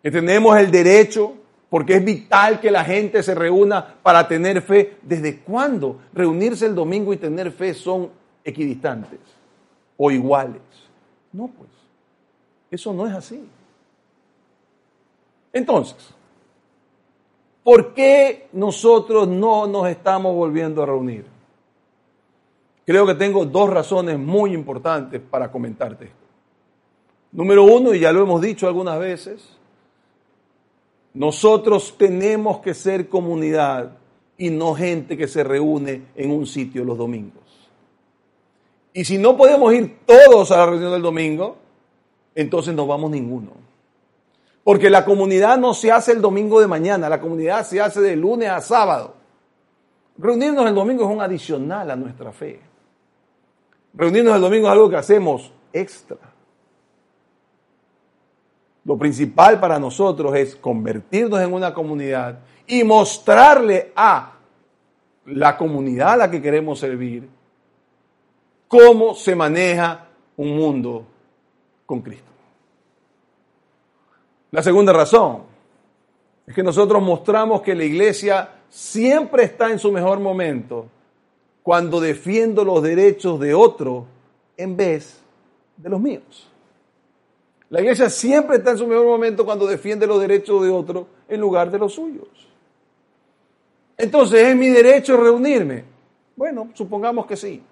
que 0.03 0.11
tenemos 0.11 0.57
el 0.57 0.71
derecho, 0.71 1.35
porque 1.69 1.97
es 1.97 2.05
vital 2.05 2.59
que 2.59 2.71
la 2.71 2.85
gente 2.85 3.23
se 3.23 3.35
reúna 3.35 3.97
para 4.03 4.27
tener 4.27 4.63
fe. 4.63 4.97
¿Desde 5.03 5.41
cuándo 5.41 6.01
reunirse 6.15 6.65
el 6.65 6.75
domingo 6.75 7.13
y 7.13 7.19
tener 7.19 7.53
fe 7.53 7.75
son 7.75 8.11
equidistantes 8.45 9.21
o 9.99 10.11
iguales? 10.11 10.63
No, 11.33 11.49
pues, 11.49 11.71
eso 12.73 12.93
no 12.95 13.07
es 13.07 13.13
así. 13.13 13.47
Entonces, 15.53 16.15
¿por 17.63 17.93
qué 17.93 18.49
nosotros 18.53 19.29
no 19.29 19.67
nos 19.67 19.89
estamos 19.89 20.35
volviendo 20.35 20.83
a 20.83 20.87
reunir? 20.87 21.27
Creo 22.87 23.07
que 23.07 23.15
tengo 23.15 23.45
dos 23.45 23.69
razones 23.69 24.19
muy 24.19 24.55
importantes 24.55 25.21
para 25.21 25.53
comentarte 25.53 26.07
esto. 26.07 26.17
Número 27.33 27.65
uno, 27.65 27.95
y 27.95 28.01
ya 28.01 28.11
lo 28.11 28.23
hemos 28.23 28.41
dicho 28.41 28.67
algunas 28.67 28.99
veces, 28.99 29.47
nosotros 31.13 31.95
tenemos 31.99 32.61
que 32.61 32.73
ser 32.73 33.09
comunidad 33.09 33.99
y 34.39 34.49
no 34.49 34.75
gente 34.75 35.17
que 35.17 35.29
se 35.29 35.45
reúne 35.45 36.07
en 36.17 36.31
un 36.31 36.47
sitio 36.47 36.85
los 36.85 36.97
domingos. 36.97 37.43
Y 38.95 39.05
si 39.05 39.19
no 39.19 39.37
podemos 39.37 39.73
ir 39.75 39.99
todos 40.07 40.51
a 40.51 40.57
la 40.59 40.67
reunión 40.67 40.93
del 40.93 41.03
domingo, 41.03 41.62
entonces 42.35 42.75
no 42.75 42.87
vamos 42.87 43.11
ninguno. 43.11 43.53
Porque 44.65 44.91
la 44.91 45.05
comunidad 45.05 45.59
no 45.59 45.75
se 45.75 45.91
hace 45.91 46.13
el 46.13 46.21
domingo 46.21 46.61
de 46.61 46.69
mañana, 46.69 47.09
la 47.09 47.21
comunidad 47.21 47.67
se 47.67 47.81
hace 47.81 48.01
de 48.01 48.17
lunes 48.17 48.49
a 48.49 48.61
sábado. 48.61 49.15
Reunirnos 50.17 50.67
el 50.67 50.75
domingo 50.75 51.05
es 51.05 51.11
un 51.11 51.21
adicional 51.21 51.91
a 51.91 51.97
nuestra 51.97 52.33
fe. 52.33 52.61
Reunirnos 53.95 54.37
el 54.37 54.41
domingo 54.41 54.67
es 54.69 54.73
algo 54.73 54.89
que 54.89 54.97
hacemos 54.97 55.53
extra. 55.73 56.19
Lo 58.85 58.97
principal 58.97 59.61
para 59.61 59.79
nosotros 59.79 60.35
es 60.37 60.57
convertirnos 60.57 61.41
en 61.41 61.53
una 61.53 61.73
comunidad 61.73 62.41
y 62.67 62.85
mostrarle 62.85 63.93
a 63.95 64.33
la 65.27 65.57
comunidad 65.57 66.13
a 66.13 66.17
la 66.17 66.31
que 66.31 66.43
queremos 66.43 66.81
servir 66.81 67.29
cómo 68.67 69.15
se 69.15 69.37
maneja 69.37 70.09
un 70.37 70.57
mundo 70.57 71.07
Cristo. 72.01 72.31
La 74.51 74.63
segunda 74.63 74.93
razón 74.93 75.43
es 76.47 76.55
que 76.55 76.63
nosotros 76.63 77.03
mostramos 77.03 77.63
que 77.63 77.75
la 77.75 77.85
iglesia 77.85 78.49
siempre 78.69 79.45
está 79.45 79.71
en 79.71 79.79
su 79.79 79.93
mejor 79.93 80.21
momento 80.21 80.87
cuando 81.63 82.01
defiendo 82.01 82.65
los 82.65 82.83
derechos 82.83 83.39
de 83.39 83.55
otro 83.55 84.07
en 84.57 84.77
vez 84.77 85.21
de 85.77 85.89
los 85.89 86.01
míos. 86.01 86.49
La 87.71 87.81
iglesia 87.81 88.11
siempre 88.11 88.57
está 88.59 88.73
en 88.73 88.79
su 88.79 88.87
mejor 88.87 89.07
momento 89.07 89.45
cuando 89.45 89.67
defiende 89.67 90.07
los 90.07 90.21
derechos 90.21 90.63
de 90.63 90.71
otro 90.71 91.07
en 91.29 91.41
lugar 91.41 91.71
de 91.71 91.79
los 91.79 91.95
suyos. 91.95 92.29
Entonces, 93.97 94.49
¿es 94.49 94.57
mi 94.57 94.69
derecho 94.69 95.17
reunirme? 95.17 95.85
Bueno, 96.37 96.71
supongamos 96.75 97.25
que 97.25 97.37
sí. 97.37 97.63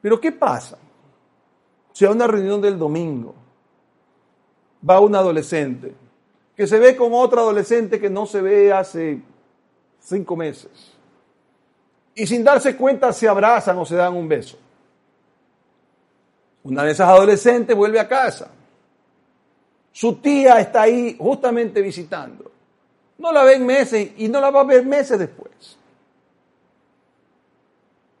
Pero 0.00 0.20
¿qué 0.20 0.30
pasa? 0.30 0.78
Si 1.94 2.04
a 2.04 2.10
una 2.10 2.26
reunión 2.26 2.60
del 2.60 2.76
domingo 2.76 3.36
va 4.88 4.98
un 4.98 5.14
adolescente 5.14 5.94
que 6.56 6.66
se 6.66 6.80
ve 6.80 6.96
con 6.96 7.12
otro 7.12 7.40
adolescente 7.40 8.00
que 8.00 8.10
no 8.10 8.26
se 8.26 8.40
ve 8.40 8.72
hace 8.72 9.22
cinco 10.00 10.34
meses. 10.34 10.92
Y 12.16 12.26
sin 12.26 12.42
darse 12.42 12.76
cuenta 12.76 13.12
se 13.12 13.28
abrazan 13.28 13.78
o 13.78 13.86
se 13.86 13.94
dan 13.94 14.14
un 14.14 14.28
beso. 14.28 14.58
Una 16.64 16.82
de 16.82 16.90
esas 16.90 17.08
adolescentes 17.08 17.76
vuelve 17.76 18.00
a 18.00 18.08
casa. 18.08 18.50
Su 19.92 20.16
tía 20.16 20.58
está 20.58 20.82
ahí 20.82 21.16
justamente 21.16 21.80
visitando. 21.80 22.50
No 23.18 23.30
la 23.30 23.44
ven 23.44 23.64
meses 23.64 24.10
y 24.16 24.26
no 24.26 24.40
la 24.40 24.50
va 24.50 24.62
a 24.62 24.64
ver 24.64 24.84
meses 24.84 25.16
después. 25.16 25.78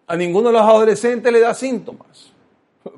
A 0.06 0.14
ninguno 0.14 0.50
de 0.50 0.52
los 0.52 0.62
adolescentes 0.62 1.32
le 1.32 1.40
da 1.40 1.54
síntomas. 1.54 2.33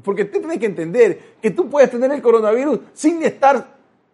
Porque 0.02 0.24
tú 0.24 0.38
tienes 0.40 0.58
que 0.58 0.66
entender 0.66 1.36
que 1.40 1.50
tú 1.50 1.68
puedes 1.68 1.90
tener 1.90 2.10
el 2.10 2.20
coronavirus 2.20 2.80
sin 2.92 3.22
estar 3.22 3.66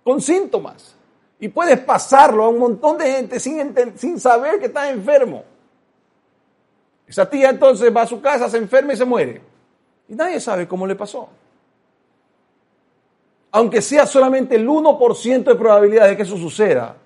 con 0.05 0.21
síntomas. 0.21 0.97
Y 1.41 1.49
puedes 1.49 1.79
pasarlo 1.81 2.45
a 2.45 2.49
un 2.49 2.59
montón 2.59 2.99
de 2.99 3.11
gente 3.11 3.41
sin, 3.41 3.75
sin 3.97 4.21
saber 4.21 4.61
que 4.61 4.67
estás 4.67 4.91
enfermo. 4.91 5.45
Esa 7.07 7.29
tía 7.29 7.51
entonces 7.51 7.95
va 7.95 8.03
a 8.03 8.07
su 8.07 8.21
casa, 8.21 8.49
se 8.49 8.59
enferma 8.59 8.93
y 8.93 8.97
se 8.97 9.05
muere. 9.05 9.41
Y 10.09 10.15
nadie 10.15 10.41
sabe 10.41 10.69
cómo 10.69 10.87
le 10.87 10.95
pasó. 10.95 11.29
Aunque 13.51 13.83
sea 13.83 14.07
solamente 14.07 14.57
el 14.57 14.67
1% 14.67 15.45
de 15.45 15.55
probabilidad 15.55 16.09
de 16.09 16.17
que 16.17 16.23
eso 16.23 16.37
suceda, 16.37 16.97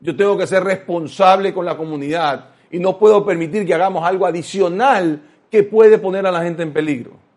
yo 0.00 0.16
tengo 0.16 0.36
que 0.36 0.46
ser 0.46 0.62
responsable 0.62 1.52
con 1.52 1.64
la 1.64 1.76
comunidad 1.76 2.50
y 2.70 2.78
no 2.78 2.98
puedo 2.98 3.24
permitir 3.24 3.66
que 3.66 3.74
hagamos 3.74 4.04
algo 4.04 4.26
adicional 4.26 5.22
que 5.50 5.62
puede 5.64 5.98
poner 5.98 6.26
a 6.26 6.30
la 6.30 6.42
gente 6.42 6.62
en 6.62 6.72
peligro. 6.72 7.27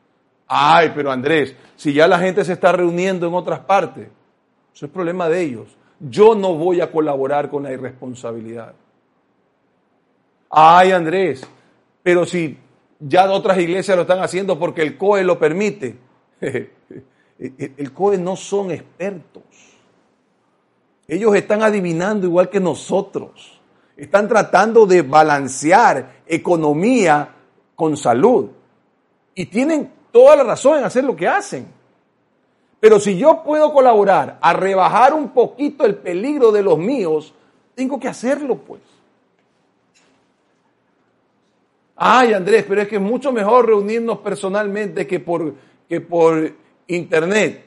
Ay, 0.53 0.91
pero 0.93 1.10
Andrés, 1.10 1.55
si 1.77 1.93
ya 1.93 2.10
la 2.10 2.20
gente 2.20 2.43
se 2.43 2.51
está 2.51 2.74
reuniendo 2.74 3.25
en 3.25 3.34
otras 3.34 3.62
partes, 3.62 4.10
eso 4.75 4.86
es 4.86 4.91
problema 4.91 5.29
de 5.29 5.43
ellos. 5.43 5.77
Yo 5.98 6.36
no 6.36 6.55
voy 6.55 6.81
a 6.81 6.91
colaborar 6.91 7.50
con 7.50 7.63
la 7.63 7.72
irresponsabilidad. 7.72 8.74
Ay, 10.50 10.91
Andrés, 10.91 11.48
pero 12.03 12.25
si 12.25 12.58
ya 13.00 13.31
otras 13.31 13.60
iglesias 13.60 13.96
lo 13.96 14.01
están 14.01 14.20
haciendo 14.20 14.60
porque 14.60 14.81
el 14.81 14.98
COE 14.98 15.24
lo 15.24 15.39
permite. 15.39 15.96
El 17.39 17.93
COE 17.93 18.17
no 18.17 18.36
son 18.36 18.72
expertos. 18.72 19.43
Ellos 21.08 21.34
están 21.34 21.63
adivinando 21.63 22.27
igual 22.27 22.50
que 22.50 22.60
nosotros. 22.60 23.62
Están 23.96 24.27
tratando 24.27 24.86
de 24.86 25.01
balancear 25.01 26.24
economía 26.27 27.36
con 27.74 27.96
salud. 27.96 28.50
Y 29.34 29.46
tienen 29.46 30.00
toda 30.12 30.36
la 30.36 30.44
razón 30.44 30.80
en 30.80 30.84
hacer 30.84 31.03
lo 31.03 31.15
que 31.15 31.27
hacen. 31.27 31.68
Pero 32.80 33.00
si 33.00 33.18
yo 33.18 33.44
puedo 33.44 33.72
colaborar 33.72 34.39
a 34.41 34.53
rebajar 34.53 35.13
un 35.13 35.30
poquito 35.30 35.86
el 35.86 35.96
peligro 35.96 36.51
de 36.51 36.63
los 36.63 36.77
míos, 36.77 37.34
tengo 37.75 38.00
que 38.00 38.08
hacerlo 38.08 38.56
pues. 38.56 38.82
Ay, 41.96 42.34
Andrés, 42.34 42.65
pero 42.68 42.82
es 42.82 42.88
que 42.88 42.96
es 42.96 43.01
mucho 43.01 43.32
mejor 43.32 43.68
reunirnos 43.68 44.18
personalmente 44.20 45.06
que 45.06 45.20
por, 45.20 45.53
que 45.88 46.01
por 46.01 46.51
internet. 46.88 47.65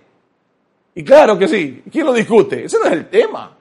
Y 0.97 1.05
claro 1.05 1.39
que 1.39 1.47
sí, 1.47 1.85
¿quién 1.91 2.07
lo 2.07 2.13
discute? 2.13 2.65
Ese 2.65 2.79
no 2.81 2.87
es 2.87 2.93
el 2.93 3.09
tema. 3.09 3.57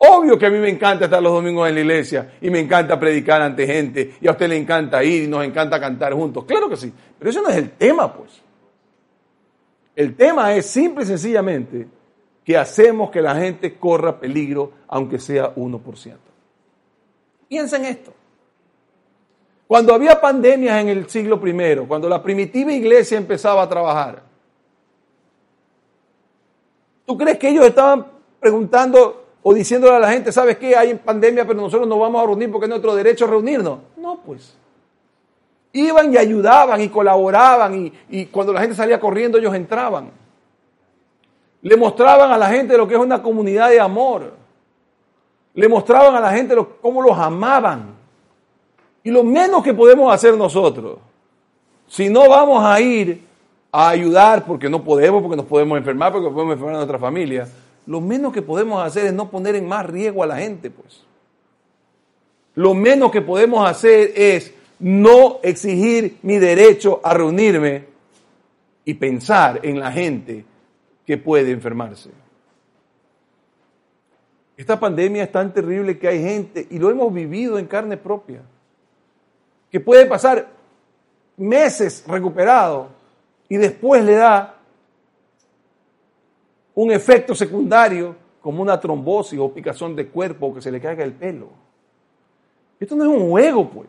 Obvio 0.00 0.38
que 0.38 0.46
a 0.46 0.50
mí 0.50 0.58
me 0.58 0.68
encanta 0.68 1.06
estar 1.06 1.20
los 1.20 1.32
domingos 1.32 1.68
en 1.68 1.74
la 1.74 1.80
iglesia 1.80 2.32
y 2.40 2.50
me 2.50 2.60
encanta 2.60 3.00
predicar 3.00 3.42
ante 3.42 3.66
gente 3.66 4.14
y 4.20 4.28
a 4.28 4.30
usted 4.30 4.48
le 4.48 4.56
encanta 4.56 5.02
ir 5.02 5.24
y 5.24 5.26
nos 5.26 5.44
encanta 5.44 5.80
cantar 5.80 6.12
juntos. 6.14 6.44
Claro 6.44 6.68
que 6.68 6.76
sí, 6.76 6.92
pero 7.18 7.30
eso 7.30 7.42
no 7.42 7.48
es 7.48 7.56
el 7.56 7.72
tema, 7.72 8.12
pues. 8.12 8.40
El 9.96 10.14
tema 10.14 10.54
es 10.54 10.66
simple 10.66 11.02
y 11.02 11.06
sencillamente 11.08 11.88
que 12.44 12.56
hacemos 12.56 13.10
que 13.10 13.20
la 13.20 13.34
gente 13.34 13.76
corra 13.76 14.20
peligro, 14.20 14.72
aunque 14.86 15.18
sea 15.18 15.52
1%. 15.52 16.16
Piensa 17.48 17.76
en 17.76 17.84
esto. 17.86 18.14
Cuando 19.66 19.92
había 19.92 20.20
pandemias 20.20 20.80
en 20.80 20.88
el 20.90 21.10
siglo 21.10 21.40
I, 21.44 21.86
cuando 21.88 22.08
la 22.08 22.22
primitiva 22.22 22.72
iglesia 22.72 23.18
empezaba 23.18 23.62
a 23.62 23.68
trabajar, 23.68 24.22
¿tú 27.04 27.18
crees 27.18 27.38
que 27.38 27.48
ellos 27.48 27.66
estaban 27.66 28.06
preguntando 28.38 29.27
o 29.48 29.54
diciéndole 29.54 29.96
a 29.96 29.98
la 29.98 30.12
gente, 30.12 30.30
¿sabes 30.30 30.58
qué? 30.58 30.76
Hay 30.76 30.92
pandemia, 30.92 31.46
pero 31.46 31.58
nosotros 31.58 31.88
nos 31.88 31.98
vamos 31.98 32.22
a 32.22 32.26
reunir 32.26 32.52
porque 32.52 32.66
es 32.66 32.68
nuestro 32.68 32.94
derecho 32.94 33.24
a 33.24 33.28
reunirnos? 33.28 33.78
No, 33.96 34.18
pues. 34.18 34.54
Iban 35.72 36.12
y 36.12 36.18
ayudaban 36.18 36.82
y 36.82 36.90
colaboraban 36.90 37.74
y, 37.74 37.92
y 38.10 38.26
cuando 38.26 38.52
la 38.52 38.60
gente 38.60 38.76
salía 38.76 39.00
corriendo 39.00 39.38
ellos 39.38 39.54
entraban. 39.54 40.10
Le 41.62 41.76
mostraban 41.78 42.30
a 42.30 42.36
la 42.36 42.50
gente 42.50 42.76
lo 42.76 42.86
que 42.86 42.92
es 42.92 43.00
una 43.00 43.22
comunidad 43.22 43.70
de 43.70 43.80
amor. 43.80 44.34
Le 45.54 45.66
mostraban 45.66 46.14
a 46.14 46.20
la 46.20 46.30
gente 46.32 46.54
cómo 46.82 47.00
los 47.00 47.18
amaban. 47.18 47.94
Y 49.02 49.10
lo 49.10 49.24
menos 49.24 49.62
que 49.62 49.72
podemos 49.72 50.12
hacer 50.12 50.36
nosotros, 50.36 50.98
si 51.86 52.10
no 52.10 52.28
vamos 52.28 52.62
a 52.62 52.78
ir 52.82 53.26
a 53.72 53.88
ayudar 53.88 54.44
porque 54.44 54.68
no 54.68 54.84
podemos, 54.84 55.22
porque 55.22 55.38
nos 55.38 55.46
podemos 55.46 55.78
enfermar, 55.78 56.12
porque 56.12 56.28
podemos 56.28 56.52
enfermar 56.52 56.74
a 56.74 56.78
nuestra 56.80 56.98
familia, 56.98 57.48
lo 57.88 58.02
menos 58.02 58.34
que 58.34 58.42
podemos 58.42 58.84
hacer 58.84 59.06
es 59.06 59.14
no 59.14 59.30
poner 59.30 59.54
en 59.54 59.66
más 59.66 59.86
riesgo 59.86 60.22
a 60.22 60.26
la 60.26 60.36
gente, 60.36 60.70
pues. 60.70 61.06
Lo 62.54 62.74
menos 62.74 63.10
que 63.10 63.22
podemos 63.22 63.66
hacer 63.66 64.12
es 64.14 64.52
no 64.78 65.38
exigir 65.42 66.18
mi 66.20 66.36
derecho 66.36 67.00
a 67.02 67.14
reunirme 67.14 67.86
y 68.84 68.92
pensar 68.92 69.60
en 69.62 69.80
la 69.80 69.90
gente 69.90 70.44
que 71.06 71.16
puede 71.16 71.50
enfermarse. 71.50 72.10
Esta 74.54 74.78
pandemia 74.78 75.22
es 75.22 75.32
tan 75.32 75.54
terrible 75.54 75.98
que 75.98 76.08
hay 76.08 76.22
gente, 76.22 76.66
y 76.68 76.78
lo 76.78 76.90
hemos 76.90 77.10
vivido 77.10 77.58
en 77.58 77.66
carne 77.66 77.96
propia, 77.96 78.42
que 79.70 79.80
puede 79.80 80.04
pasar 80.04 80.46
meses 81.38 82.04
recuperado 82.06 82.88
y 83.48 83.56
después 83.56 84.04
le 84.04 84.12
da 84.12 84.57
un 86.80 86.92
efecto 86.92 87.34
secundario 87.34 88.14
como 88.40 88.62
una 88.62 88.78
trombosis 88.78 89.36
o 89.40 89.52
picazón 89.52 89.96
de 89.96 90.06
cuerpo 90.06 90.46
o 90.46 90.54
que 90.54 90.62
se 90.62 90.70
le 90.70 90.80
caiga 90.80 91.02
el 91.02 91.12
pelo. 91.12 91.48
Esto 92.78 92.94
no 92.94 93.02
es 93.02 93.10
un 93.20 93.30
juego, 93.30 93.68
pues. 93.68 93.88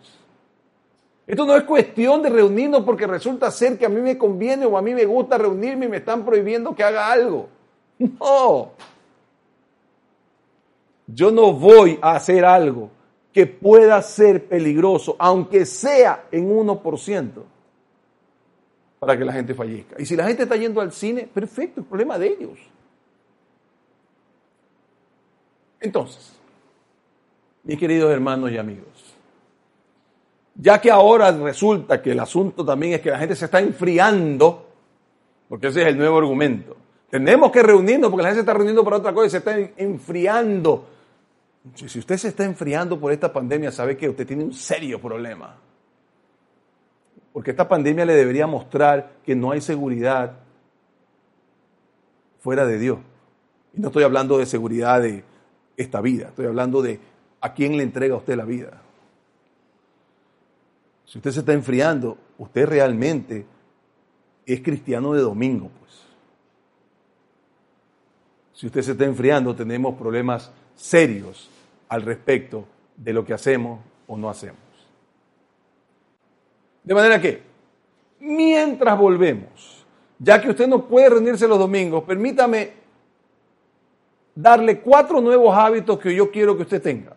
Esto 1.27 1.45
no 1.45 1.55
es 1.55 1.65
cuestión 1.65 2.23
de 2.23 2.31
reunirnos 2.31 2.81
porque 2.83 3.05
resulta 3.05 3.51
ser 3.51 3.77
que 3.77 3.85
a 3.85 3.89
mí 3.89 4.01
me 4.01 4.17
conviene 4.17 4.65
o 4.65 4.75
a 4.75 4.81
mí 4.81 4.95
me 4.95 5.05
gusta 5.05 5.37
reunirme 5.37 5.85
y 5.85 5.89
me 5.89 5.97
están 5.97 6.25
prohibiendo 6.25 6.73
que 6.73 6.83
haga 6.83 7.11
algo. 7.11 7.47
No. 7.99 8.71
Yo 11.05 11.29
no 11.29 11.53
voy 11.53 11.99
a 12.01 12.15
hacer 12.15 12.43
algo 12.43 12.89
que 13.31 13.45
pueda 13.45 14.01
ser 14.01 14.47
peligroso, 14.47 15.15
aunque 15.19 15.67
sea 15.67 16.25
en 16.31 16.49
1%, 16.49 17.31
para 18.97 19.15
que 19.15 19.25
la 19.25 19.33
gente 19.33 19.53
fallezca. 19.53 20.01
Y 20.01 20.07
si 20.07 20.15
la 20.15 20.25
gente 20.25 20.43
está 20.43 20.55
yendo 20.55 20.81
al 20.81 20.91
cine, 20.91 21.29
perfecto, 21.31 21.81
es 21.81 21.87
problema 21.87 22.17
de 22.17 22.29
ellos. 22.29 22.57
Entonces, 25.81 26.37
mis 27.63 27.77
queridos 27.77 28.11
hermanos 28.11 28.51
y 28.51 28.57
amigos, 28.57 28.87
ya 30.55 30.81
que 30.81 30.91
ahora 30.91 31.31
resulta 31.31 32.01
que 32.01 32.11
el 32.11 32.19
asunto 32.19 32.65
también 32.65 32.93
es 32.93 33.01
que 33.01 33.11
la 33.11 33.19
gente 33.19 33.35
se 33.35 33.45
está 33.45 33.59
enfriando, 33.59 34.67
porque 35.47 35.67
ese 35.67 35.81
es 35.81 35.87
el 35.87 35.97
nuevo 35.97 36.17
argumento. 36.17 36.75
Tenemos 37.09 37.51
que 37.51 37.63
reunirnos 37.63 38.11
porque 38.11 38.23
la 38.23 38.29
gente 38.29 38.39
se 38.39 38.41
está 38.41 38.53
reuniendo 38.53 38.83
para 38.83 38.97
otra 38.97 39.13
cosa 39.13 39.27
y 39.27 39.29
se 39.29 39.37
está 39.37 39.57
enfriando. 39.77 40.85
Si 41.75 41.99
usted 41.99 42.17
se 42.17 42.27
está 42.29 42.43
enfriando 42.43 42.99
por 42.99 43.11
esta 43.11 43.31
pandemia, 43.31 43.71
sabe 43.71 43.97
que 43.97 44.09
usted 44.09 44.27
tiene 44.27 44.43
un 44.43 44.53
serio 44.53 44.99
problema. 45.01 45.57
Porque 47.31 47.51
esta 47.51 47.67
pandemia 47.67 48.05
le 48.05 48.13
debería 48.13 48.47
mostrar 48.47 49.13
que 49.23 49.35
no 49.35 49.51
hay 49.51 49.61
seguridad 49.61 50.39
fuera 52.39 52.65
de 52.65 52.77
Dios. 52.77 52.99
Y 53.73 53.81
no 53.81 53.87
estoy 53.87 54.03
hablando 54.03 54.37
de 54.37 54.45
seguridad 54.45 55.01
de, 55.01 55.23
esta 55.79 56.01
vida. 56.01 56.27
Estoy 56.27 56.45
hablando 56.45 56.81
de 56.81 56.99
a 57.39 57.53
quién 57.53 57.77
le 57.77 57.83
entrega 57.83 58.15
usted 58.15 58.35
la 58.35 58.43
vida. 58.43 58.81
Si 61.05 61.17
usted 61.17 61.31
se 61.31 61.39
está 61.39 61.53
enfriando, 61.53 62.17
usted 62.37 62.67
realmente 62.67 63.45
es 64.45 64.61
cristiano 64.61 65.13
de 65.13 65.21
domingo, 65.21 65.71
pues. 65.79 65.91
Si 68.53 68.67
usted 68.67 68.81
se 68.81 68.91
está 68.91 69.05
enfriando, 69.05 69.55
tenemos 69.55 69.95
problemas 69.95 70.51
serios 70.75 71.49
al 71.87 72.01
respecto 72.01 72.65
de 72.97 73.13
lo 73.13 73.23
que 73.23 73.33
hacemos 73.33 73.79
o 74.05 74.17
no 74.17 74.29
hacemos. 74.29 74.59
De 76.83 76.93
manera 76.93 77.21
que, 77.21 77.41
mientras 78.19 78.97
volvemos, 78.99 79.85
ya 80.17 80.41
que 80.41 80.49
usted 80.49 80.67
no 80.67 80.85
puede 80.89 81.09
reunirse 81.09 81.47
los 81.47 81.57
domingos, 81.57 82.03
permítame 82.03 82.78
darle 84.35 84.79
cuatro 84.79 85.21
nuevos 85.21 85.55
hábitos 85.55 85.99
que 85.99 86.13
yo 86.13 86.31
quiero 86.31 86.55
que 86.55 86.63
usted 86.63 86.81
tenga. 86.81 87.13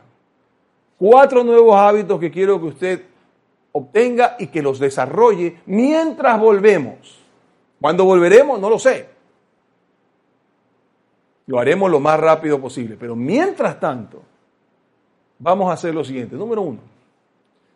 Cuatro 0.98 1.42
nuevos 1.42 1.76
hábitos 1.76 2.20
que 2.20 2.30
quiero 2.30 2.60
que 2.60 2.66
usted 2.66 3.02
obtenga 3.72 4.36
y 4.38 4.48
que 4.48 4.62
los 4.62 4.78
desarrolle 4.78 5.60
mientras 5.66 6.38
volvemos. 6.38 7.20
¿Cuándo 7.80 8.04
volveremos? 8.04 8.60
No 8.60 8.70
lo 8.70 8.78
sé. 8.78 9.08
Lo 11.46 11.58
haremos 11.58 11.90
lo 11.90 11.98
más 11.98 12.20
rápido 12.20 12.60
posible. 12.60 12.96
Pero 12.98 13.16
mientras 13.16 13.80
tanto, 13.80 14.22
vamos 15.38 15.68
a 15.70 15.72
hacer 15.72 15.94
lo 15.94 16.04
siguiente. 16.04 16.36
Número 16.36 16.62
uno, 16.62 16.78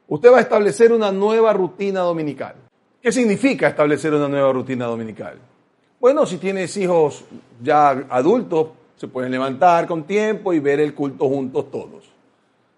usted 0.07 0.33
va 0.33 0.39
a 0.39 0.43
establecer 0.43 0.93
una 0.93 1.11
nueva 1.11 1.53
rutina 1.53 2.01
dominical. 2.01 2.55
¿Qué 3.03 3.11
significa 3.11 3.69
establecer 3.69 4.15
una 4.15 4.29
nueva 4.29 4.53
rutina 4.53 4.87
dominical? 4.87 5.39
Bueno, 5.99 6.27
si 6.27 6.39
tienes 6.39 6.77
hijos 6.77 7.25
ya 7.63 7.91
adultos, 8.09 8.69
se 8.97 9.09
pueden 9.09 9.33
levantar 9.33 9.87
con 9.87 10.05
tiempo 10.05 10.53
y 10.53 10.61
ver 10.61 10.81
el 10.81 10.95
culto 10.95 11.29
juntos 11.29 11.71
todos. 11.71 12.05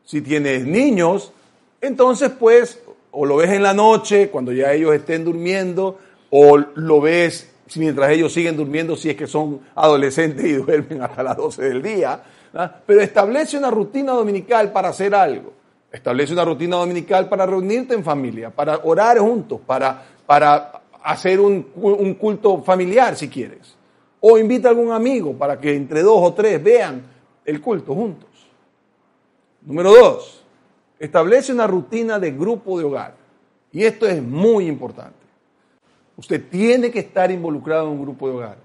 Si 0.05 0.21
tienes 0.21 0.67
niños, 0.67 1.33
entonces 1.81 2.31
pues 2.31 2.81
o 3.11 3.25
lo 3.25 3.37
ves 3.37 3.51
en 3.51 3.63
la 3.63 3.75
noche 3.75 4.29
cuando 4.29 4.53
ya 4.53 4.73
ellos 4.73 4.95
estén 4.95 5.25
durmiendo 5.25 5.99
o 6.31 6.59
lo 6.59 7.01
ves 7.01 7.51
mientras 7.77 8.11
ellos 8.11 8.33
siguen 8.33 8.57
durmiendo 8.57 8.97
si 8.97 9.11
es 9.11 9.17
que 9.17 9.27
son 9.27 9.61
adolescentes 9.75 10.45
y 10.45 10.53
duermen 10.55 11.03
hasta 11.03 11.23
las 11.23 11.37
12 11.37 11.63
del 11.63 11.83
día. 11.83 12.23
Pero 12.87 13.01
establece 13.01 13.59
una 13.59 13.71
rutina 13.71 14.13
dominical 14.13 14.73
para 14.73 14.89
hacer 14.89 15.15
algo. 15.15 15.53
Establece 15.93 16.33
una 16.33 16.45
rutina 16.45 16.77
dominical 16.77 17.29
para 17.29 17.47
reunirte 17.47 17.95
en 17.95 18.05
familia, 18.05 18.51
para 18.51 18.81
orar 18.85 19.19
juntos, 19.19 19.61
para, 19.67 20.03
para 20.27 20.73
hacer 21.03 21.41
un, 21.41 21.67
un 21.77 22.15
culto 22.15 22.63
familiar 22.63 23.17
si 23.17 23.29
quieres. 23.29 23.78
O 24.21 24.39
invita 24.39 24.69
a 24.69 24.71
algún 24.73 24.93
amigo 24.93 25.33
para 25.35 25.61
que 25.61 25.75
entre 25.75 26.03
dos 26.03 26.19
o 26.21 26.35
tres 26.35 26.63
vean 26.63 27.03
el 27.45 27.61
culto 27.61 27.95
juntos. 27.95 28.29
Número 29.63 29.91
dos, 29.91 30.43
establece 30.99 31.53
una 31.53 31.67
rutina 31.67 32.19
de 32.19 32.33
grupo 32.33 32.79
de 32.79 32.85
hogar. 32.85 33.15
Y 33.73 33.85
esto 33.85 34.07
es 34.07 34.23
muy 34.23 34.67
importante. 34.67 35.15
Usted 36.17 36.49
tiene 36.49 36.91
que 36.91 37.01
estar 37.01 37.31
involucrado 37.31 37.87
en 37.87 37.93
un 37.93 38.03
grupo 38.03 38.29
de 38.29 38.35
hogar. 38.35 38.57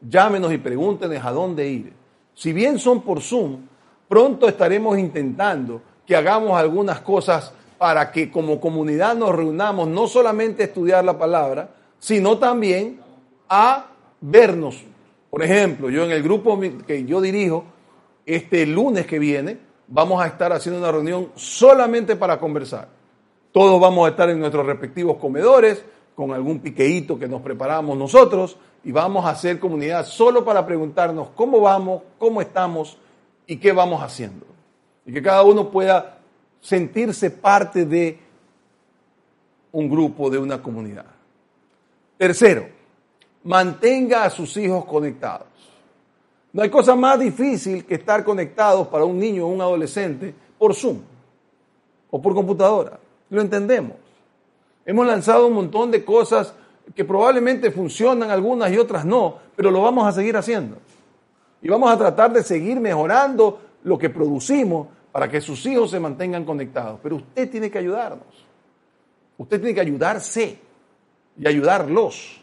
Llámenos 0.00 0.52
y 0.52 0.58
pregúntenos 0.58 1.24
a 1.24 1.30
dónde 1.30 1.68
ir. 1.68 1.92
Si 2.34 2.52
bien 2.52 2.78
son 2.78 3.02
por 3.02 3.20
Zoom, 3.20 3.66
pronto 4.08 4.48
estaremos 4.48 4.98
intentando 4.98 5.82
que 6.06 6.16
hagamos 6.16 6.58
algunas 6.58 7.00
cosas 7.00 7.52
para 7.76 8.10
que 8.10 8.30
como 8.30 8.60
comunidad 8.60 9.14
nos 9.14 9.34
reunamos 9.34 9.88
no 9.88 10.06
solamente 10.06 10.62
a 10.62 10.66
estudiar 10.66 11.04
la 11.04 11.18
palabra, 11.18 11.70
sino 11.98 12.38
también 12.38 13.00
a 13.48 13.86
vernos 14.20 14.84
por 15.32 15.42
ejemplo, 15.42 15.88
yo 15.88 16.04
en 16.04 16.10
el 16.10 16.22
grupo 16.22 16.60
que 16.86 17.06
yo 17.06 17.22
dirijo, 17.22 17.64
este 18.26 18.66
lunes 18.66 19.06
que 19.06 19.18
viene, 19.18 19.56
vamos 19.88 20.22
a 20.22 20.26
estar 20.26 20.52
haciendo 20.52 20.78
una 20.78 20.92
reunión 20.92 21.30
solamente 21.36 22.16
para 22.16 22.38
conversar. 22.38 22.88
Todos 23.50 23.80
vamos 23.80 24.06
a 24.06 24.10
estar 24.10 24.28
en 24.28 24.38
nuestros 24.38 24.66
respectivos 24.66 25.16
comedores, 25.16 25.82
con 26.14 26.32
algún 26.32 26.60
piqueíto 26.60 27.18
que 27.18 27.28
nos 27.28 27.40
preparamos 27.40 27.96
nosotros, 27.96 28.58
y 28.84 28.92
vamos 28.92 29.24
a 29.24 29.30
hacer 29.30 29.58
comunidad 29.58 30.04
solo 30.04 30.44
para 30.44 30.66
preguntarnos 30.66 31.30
cómo 31.30 31.62
vamos, 31.62 32.02
cómo 32.18 32.42
estamos 32.42 32.98
y 33.46 33.56
qué 33.56 33.72
vamos 33.72 34.02
haciendo. 34.02 34.44
Y 35.06 35.14
que 35.14 35.22
cada 35.22 35.44
uno 35.44 35.70
pueda 35.70 36.18
sentirse 36.60 37.30
parte 37.30 37.86
de 37.86 38.18
un 39.72 39.88
grupo, 39.88 40.28
de 40.28 40.36
una 40.36 40.62
comunidad. 40.62 41.06
Tercero, 42.18 42.81
mantenga 43.44 44.24
a 44.24 44.30
sus 44.30 44.56
hijos 44.56 44.84
conectados. 44.84 45.48
No 46.52 46.62
hay 46.62 46.70
cosa 46.70 46.94
más 46.94 47.18
difícil 47.18 47.84
que 47.84 47.94
estar 47.94 48.24
conectados 48.24 48.88
para 48.88 49.04
un 49.04 49.18
niño 49.18 49.46
o 49.46 49.48
un 49.48 49.60
adolescente 49.60 50.34
por 50.58 50.74
Zoom 50.74 51.00
o 52.10 52.20
por 52.20 52.34
computadora. 52.34 52.98
Lo 53.30 53.40
entendemos. 53.40 53.96
Hemos 54.84 55.06
lanzado 55.06 55.46
un 55.46 55.54
montón 55.54 55.90
de 55.90 56.04
cosas 56.04 56.54
que 56.94 57.04
probablemente 57.04 57.70
funcionan 57.70 58.30
algunas 58.30 58.70
y 58.70 58.76
otras 58.76 59.04
no, 59.04 59.38
pero 59.56 59.70
lo 59.70 59.80
vamos 59.80 60.06
a 60.06 60.12
seguir 60.12 60.36
haciendo. 60.36 60.76
Y 61.62 61.68
vamos 61.68 61.90
a 61.90 61.96
tratar 61.96 62.32
de 62.32 62.42
seguir 62.42 62.80
mejorando 62.80 63.60
lo 63.84 63.96
que 63.96 64.10
producimos 64.10 64.88
para 65.10 65.30
que 65.30 65.40
sus 65.40 65.64
hijos 65.66 65.90
se 65.90 66.00
mantengan 66.00 66.44
conectados. 66.44 66.98
Pero 67.02 67.16
usted 67.16 67.50
tiene 67.50 67.70
que 67.70 67.78
ayudarnos. 67.78 68.26
Usted 69.38 69.58
tiene 69.58 69.74
que 69.74 69.80
ayudarse 69.80 70.58
y 71.38 71.48
ayudarlos. 71.48 72.41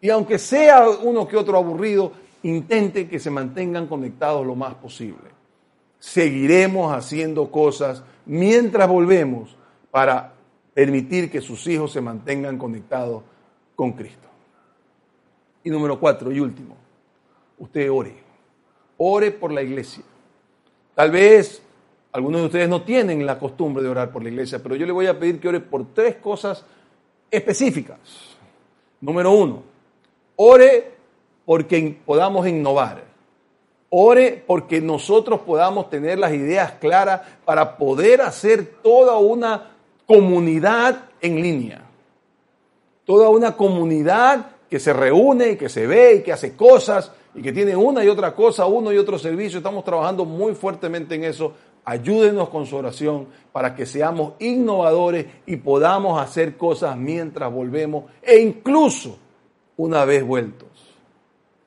Y 0.00 0.10
aunque 0.10 0.38
sea 0.38 0.88
uno 0.88 1.28
que 1.28 1.36
otro 1.36 1.56
aburrido, 1.56 2.12
intente 2.42 3.08
que 3.08 3.18
se 3.18 3.30
mantengan 3.30 3.86
conectados 3.86 4.46
lo 4.46 4.54
más 4.54 4.74
posible. 4.74 5.30
Seguiremos 5.98 6.94
haciendo 6.94 7.50
cosas 7.50 8.02
mientras 8.24 8.88
volvemos 8.88 9.56
para 9.90 10.32
permitir 10.72 11.30
que 11.30 11.40
sus 11.40 11.66
hijos 11.66 11.92
se 11.92 12.00
mantengan 12.00 12.56
conectados 12.56 13.22
con 13.76 13.92
Cristo. 13.92 14.28
Y 15.62 15.70
número 15.70 16.00
cuatro 16.00 16.32
y 16.32 16.40
último, 16.40 16.76
usted 17.58 17.90
ore. 17.90 18.14
Ore 18.96 19.30
por 19.30 19.52
la 19.52 19.62
iglesia. 19.62 20.04
Tal 20.94 21.10
vez 21.10 21.62
algunos 22.12 22.40
de 22.40 22.46
ustedes 22.46 22.68
no 22.68 22.82
tienen 22.82 23.24
la 23.26 23.38
costumbre 23.38 23.82
de 23.82 23.88
orar 23.88 24.10
por 24.10 24.22
la 24.22 24.30
iglesia, 24.30 24.62
pero 24.62 24.74
yo 24.74 24.86
le 24.86 24.92
voy 24.92 25.06
a 25.06 25.18
pedir 25.18 25.38
que 25.38 25.48
ore 25.48 25.60
por 25.60 25.92
tres 25.92 26.16
cosas 26.16 26.64
específicas. 27.30 27.98
Número 29.00 29.30
uno, 29.32 29.62
ore 30.42 30.90
porque 31.44 31.98
podamos 32.06 32.48
innovar. 32.48 33.04
Ore 33.90 34.42
porque 34.46 34.80
nosotros 34.80 35.40
podamos 35.40 35.90
tener 35.90 36.18
las 36.18 36.32
ideas 36.32 36.72
claras 36.80 37.20
para 37.44 37.76
poder 37.76 38.22
hacer 38.22 38.76
toda 38.82 39.18
una 39.18 39.72
comunidad 40.06 41.10
en 41.20 41.42
línea. 41.42 41.82
Toda 43.04 43.28
una 43.28 43.54
comunidad 43.54 44.52
que 44.70 44.80
se 44.80 44.94
reúne 44.94 45.50
y 45.50 45.56
que 45.56 45.68
se 45.68 45.86
ve 45.86 46.14
y 46.14 46.22
que 46.22 46.32
hace 46.32 46.56
cosas 46.56 47.12
y 47.34 47.42
que 47.42 47.52
tiene 47.52 47.76
una 47.76 48.02
y 48.02 48.08
otra 48.08 48.34
cosa, 48.34 48.64
uno 48.64 48.92
y 48.92 48.96
otro 48.96 49.18
servicio. 49.18 49.58
Estamos 49.58 49.84
trabajando 49.84 50.24
muy 50.24 50.54
fuertemente 50.54 51.16
en 51.16 51.24
eso. 51.24 51.52
Ayúdenos 51.84 52.48
con 52.48 52.64
su 52.64 52.76
oración 52.76 53.26
para 53.52 53.74
que 53.74 53.84
seamos 53.84 54.34
innovadores 54.38 55.26
y 55.44 55.56
podamos 55.56 56.18
hacer 56.18 56.56
cosas 56.56 56.96
mientras 56.96 57.52
volvemos 57.52 58.04
e 58.22 58.38
incluso 58.38 59.18
una 59.82 60.04
vez 60.04 60.22
vueltos. 60.22 60.68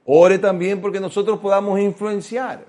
Ore 0.06 0.38
también 0.38 0.82
porque 0.82 1.00
nosotros 1.00 1.40
podamos 1.40 1.80
influenciar. 1.80 2.66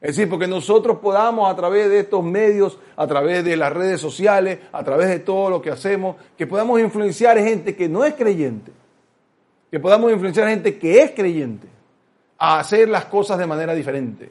Es 0.00 0.16
decir, 0.16 0.28
porque 0.28 0.48
nosotros 0.48 0.98
podamos 0.98 1.48
a 1.48 1.54
través 1.54 1.88
de 1.88 2.00
estos 2.00 2.24
medios, 2.24 2.76
a 2.96 3.06
través 3.06 3.44
de 3.44 3.56
las 3.56 3.72
redes 3.72 4.00
sociales, 4.00 4.58
a 4.72 4.82
través 4.82 5.08
de 5.08 5.20
todo 5.20 5.48
lo 5.48 5.62
que 5.62 5.70
hacemos, 5.70 6.16
que 6.36 6.46
podamos 6.46 6.80
influenciar 6.80 7.38
gente 7.38 7.76
que 7.76 7.88
no 7.88 8.04
es 8.04 8.14
creyente, 8.14 8.72
que 9.70 9.78
podamos 9.78 10.10
influenciar 10.10 10.48
gente 10.48 10.76
que 10.76 11.02
es 11.02 11.12
creyente 11.12 11.68
a 12.36 12.58
hacer 12.58 12.88
las 12.88 13.04
cosas 13.04 13.38
de 13.38 13.46
manera 13.46 13.74
diferente, 13.74 14.28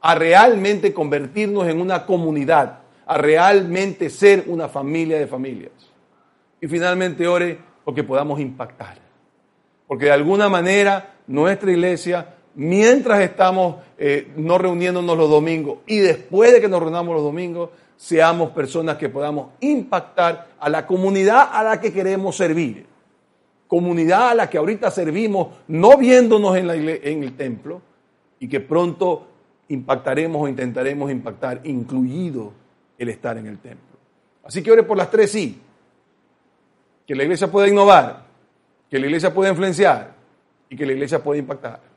a 0.00 0.14
realmente 0.14 0.94
convertirnos 0.94 1.66
en 1.66 1.80
una 1.80 2.06
comunidad, 2.06 2.78
a 3.04 3.18
realmente 3.18 4.08
ser 4.10 4.44
una 4.46 4.68
familia 4.68 5.18
de 5.18 5.26
familias. 5.26 5.72
Y 6.60 6.68
finalmente 6.68 7.26
ore 7.26 7.58
porque 7.84 8.04
podamos 8.04 8.38
impactar, 8.38 9.09
porque 9.90 10.04
de 10.04 10.12
alguna 10.12 10.48
manera 10.48 11.14
nuestra 11.26 11.72
iglesia 11.72 12.36
mientras 12.54 13.22
estamos 13.22 13.78
eh, 13.98 14.30
no 14.36 14.56
reuniéndonos 14.56 15.18
los 15.18 15.28
domingos 15.28 15.78
y 15.84 15.98
después 15.98 16.52
de 16.52 16.60
que 16.60 16.68
nos 16.68 16.78
reunamos 16.78 17.12
los 17.12 17.24
domingos, 17.24 17.70
seamos 17.96 18.50
personas 18.50 18.98
que 18.98 19.08
podamos 19.08 19.48
impactar 19.58 20.46
a 20.60 20.68
la 20.68 20.86
comunidad 20.86 21.50
a 21.52 21.64
la 21.64 21.80
que 21.80 21.92
queremos 21.92 22.36
servir. 22.36 22.86
Comunidad 23.66 24.28
a 24.28 24.34
la 24.36 24.48
que 24.48 24.58
ahorita 24.58 24.92
servimos, 24.92 25.48
no 25.66 25.98
viéndonos 25.98 26.56
en, 26.56 26.68
la 26.68 26.76
en 26.76 27.24
el 27.24 27.36
templo, 27.36 27.82
y 28.38 28.46
que 28.46 28.60
pronto 28.60 29.26
impactaremos 29.70 30.40
o 30.40 30.46
intentaremos 30.46 31.10
impactar, 31.10 31.62
incluido 31.64 32.52
el 32.96 33.08
estar 33.08 33.36
en 33.38 33.48
el 33.48 33.58
templo. 33.58 33.98
Así 34.44 34.62
que 34.62 34.70
ore 34.70 34.84
por 34.84 34.96
las 34.96 35.10
tres 35.10 35.32
sí. 35.32 35.60
Que 37.04 37.16
la 37.16 37.24
iglesia 37.24 37.50
pueda 37.50 37.66
innovar, 37.66 38.29
que 38.90 38.98
la 38.98 39.06
iglesia 39.06 39.32
pueda 39.32 39.50
influenciar 39.50 40.14
y 40.68 40.76
que 40.76 40.84
la 40.84 40.92
iglesia 40.92 41.22
pueda 41.22 41.38
impactar 41.38 41.90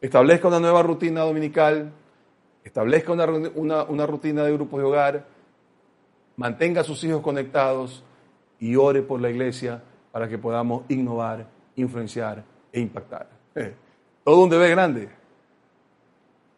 establezca 0.00 0.48
una 0.48 0.60
nueva 0.60 0.82
rutina 0.82 1.20
dominical, 1.20 1.92
establezca 2.64 3.12
una, 3.12 4.06
rutina 4.06 4.44
de 4.44 4.52
grupos 4.52 4.80
de 4.80 4.86
hogar, 4.86 5.26
mantenga 6.36 6.80
a 6.80 6.84
sus 6.84 7.02
hijos 7.04 7.20
conectados 7.20 8.02
y 8.58 8.76
ore 8.76 9.02
por 9.02 9.20
la 9.20 9.30
iglesia 9.30 9.82
para 10.10 10.28
que 10.28 10.38
podamos 10.38 10.84
innovar, 10.88 11.46
influenciar 11.76 12.42
e 12.72 12.80
impactar. 12.80 13.28
Todo 14.24 14.42
un 14.42 14.50
deber 14.50 14.70
grande. 14.70 15.08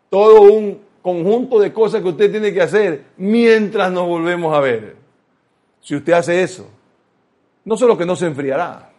Todo 0.09 0.43
un 0.43 0.81
conjunto 1.01 1.59
de 1.59 1.73
cosas 1.73 2.03
que 2.03 2.09
usted 2.09 2.31
tiene 2.31 2.53
que 2.53 2.63
hacer 2.63 3.07
mientras 3.17 3.91
nos 3.91 4.07
volvemos 4.07 4.57
a 4.57 4.61
ver. 4.61 4.97
Si 5.81 5.97
usted 5.97 6.13
hace 6.13 6.43
eso, 6.43 6.69
no 7.65 7.77
solo 7.77 7.99
que 7.99 8.07
no 8.07 8.15
se 8.15 8.27
enfriará, 8.27 8.92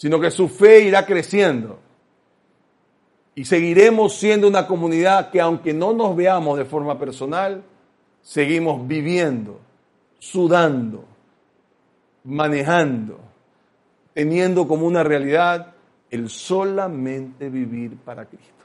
sino 0.00 0.18
que 0.18 0.30
su 0.30 0.48
fe 0.48 0.80
irá 0.80 1.04
creciendo 1.04 1.78
y 3.34 3.44
seguiremos 3.44 4.14
siendo 4.14 4.48
una 4.48 4.66
comunidad 4.66 5.28
que 5.28 5.42
aunque 5.42 5.74
no 5.74 5.92
nos 5.92 6.16
veamos 6.16 6.56
de 6.56 6.64
forma 6.64 6.98
personal, 6.98 7.62
seguimos 8.22 8.88
viviendo, 8.88 9.60
sudando, 10.18 11.04
manejando, 12.24 13.20
teniendo 14.14 14.66
como 14.66 14.86
una 14.86 15.02
realidad 15.02 15.74
el 16.08 16.30
solamente 16.30 17.50
vivir 17.50 17.98
para 17.98 18.24
Cristo. 18.24 18.64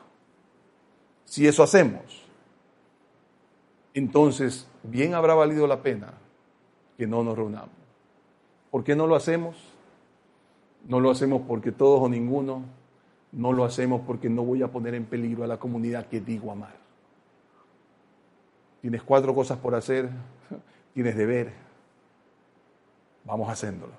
Si 1.26 1.46
eso 1.46 1.64
hacemos, 1.64 2.24
entonces 3.94 4.70
bien 4.84 5.14
habrá 5.14 5.34
valido 5.34 5.68
la 5.68 5.82
pena 5.82 6.14
que 6.98 7.06
no 7.06 7.26
nos 7.26 7.36
reunamos. 7.36 7.76
¿Por 8.72 8.86
qué 8.86 8.96
no 8.96 9.06
lo 9.06 9.18
hacemos? 9.18 9.75
No 10.88 11.00
lo 11.00 11.10
hacemos 11.12 11.42
porque 11.48 11.72
todos 11.72 12.02
o 12.02 12.10
ninguno 12.10 12.64
no 13.32 13.52
lo 13.52 13.66
hacemos 13.66 14.02
porque 14.08 14.30
no 14.30 14.44
voy 14.44 14.62
a 14.62 14.70
poner 14.70 14.94
en 14.96 15.06
peligro 15.06 15.44
a 15.44 15.48
la 15.48 15.58
comunidad 15.58 16.08
que 16.08 16.22
digo 16.22 16.52
amar. 16.52 16.76
Tienes 18.82 19.04
cuatro 19.04 19.34
cosas 19.34 19.58
por 19.58 19.76
hacer, 19.76 20.10
tienes 20.94 21.18
deber. 21.18 21.52
Vamos 23.26 23.50
haciéndolo. 23.50 23.94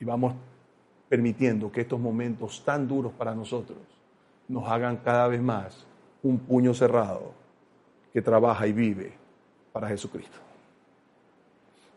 Y 0.00 0.04
vamos 0.04 0.34
permitiendo 1.08 1.72
que 1.72 1.80
estos 1.80 1.98
momentos 1.98 2.62
tan 2.64 2.86
duros 2.86 3.12
para 3.12 3.34
nosotros 3.34 3.78
nos 4.48 4.68
hagan 4.68 4.98
cada 4.98 5.28
vez 5.28 5.40
más 5.40 5.86
un 6.22 6.38
puño 6.38 6.74
cerrado 6.74 7.32
que 8.12 8.20
trabaja 8.20 8.66
y 8.66 8.72
vive 8.72 9.12
para 9.72 9.88
Jesucristo. 9.88 10.38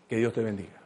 Que 0.07 0.17
Dios 0.17 0.33
te 0.33 0.43
bendiga. 0.43 0.80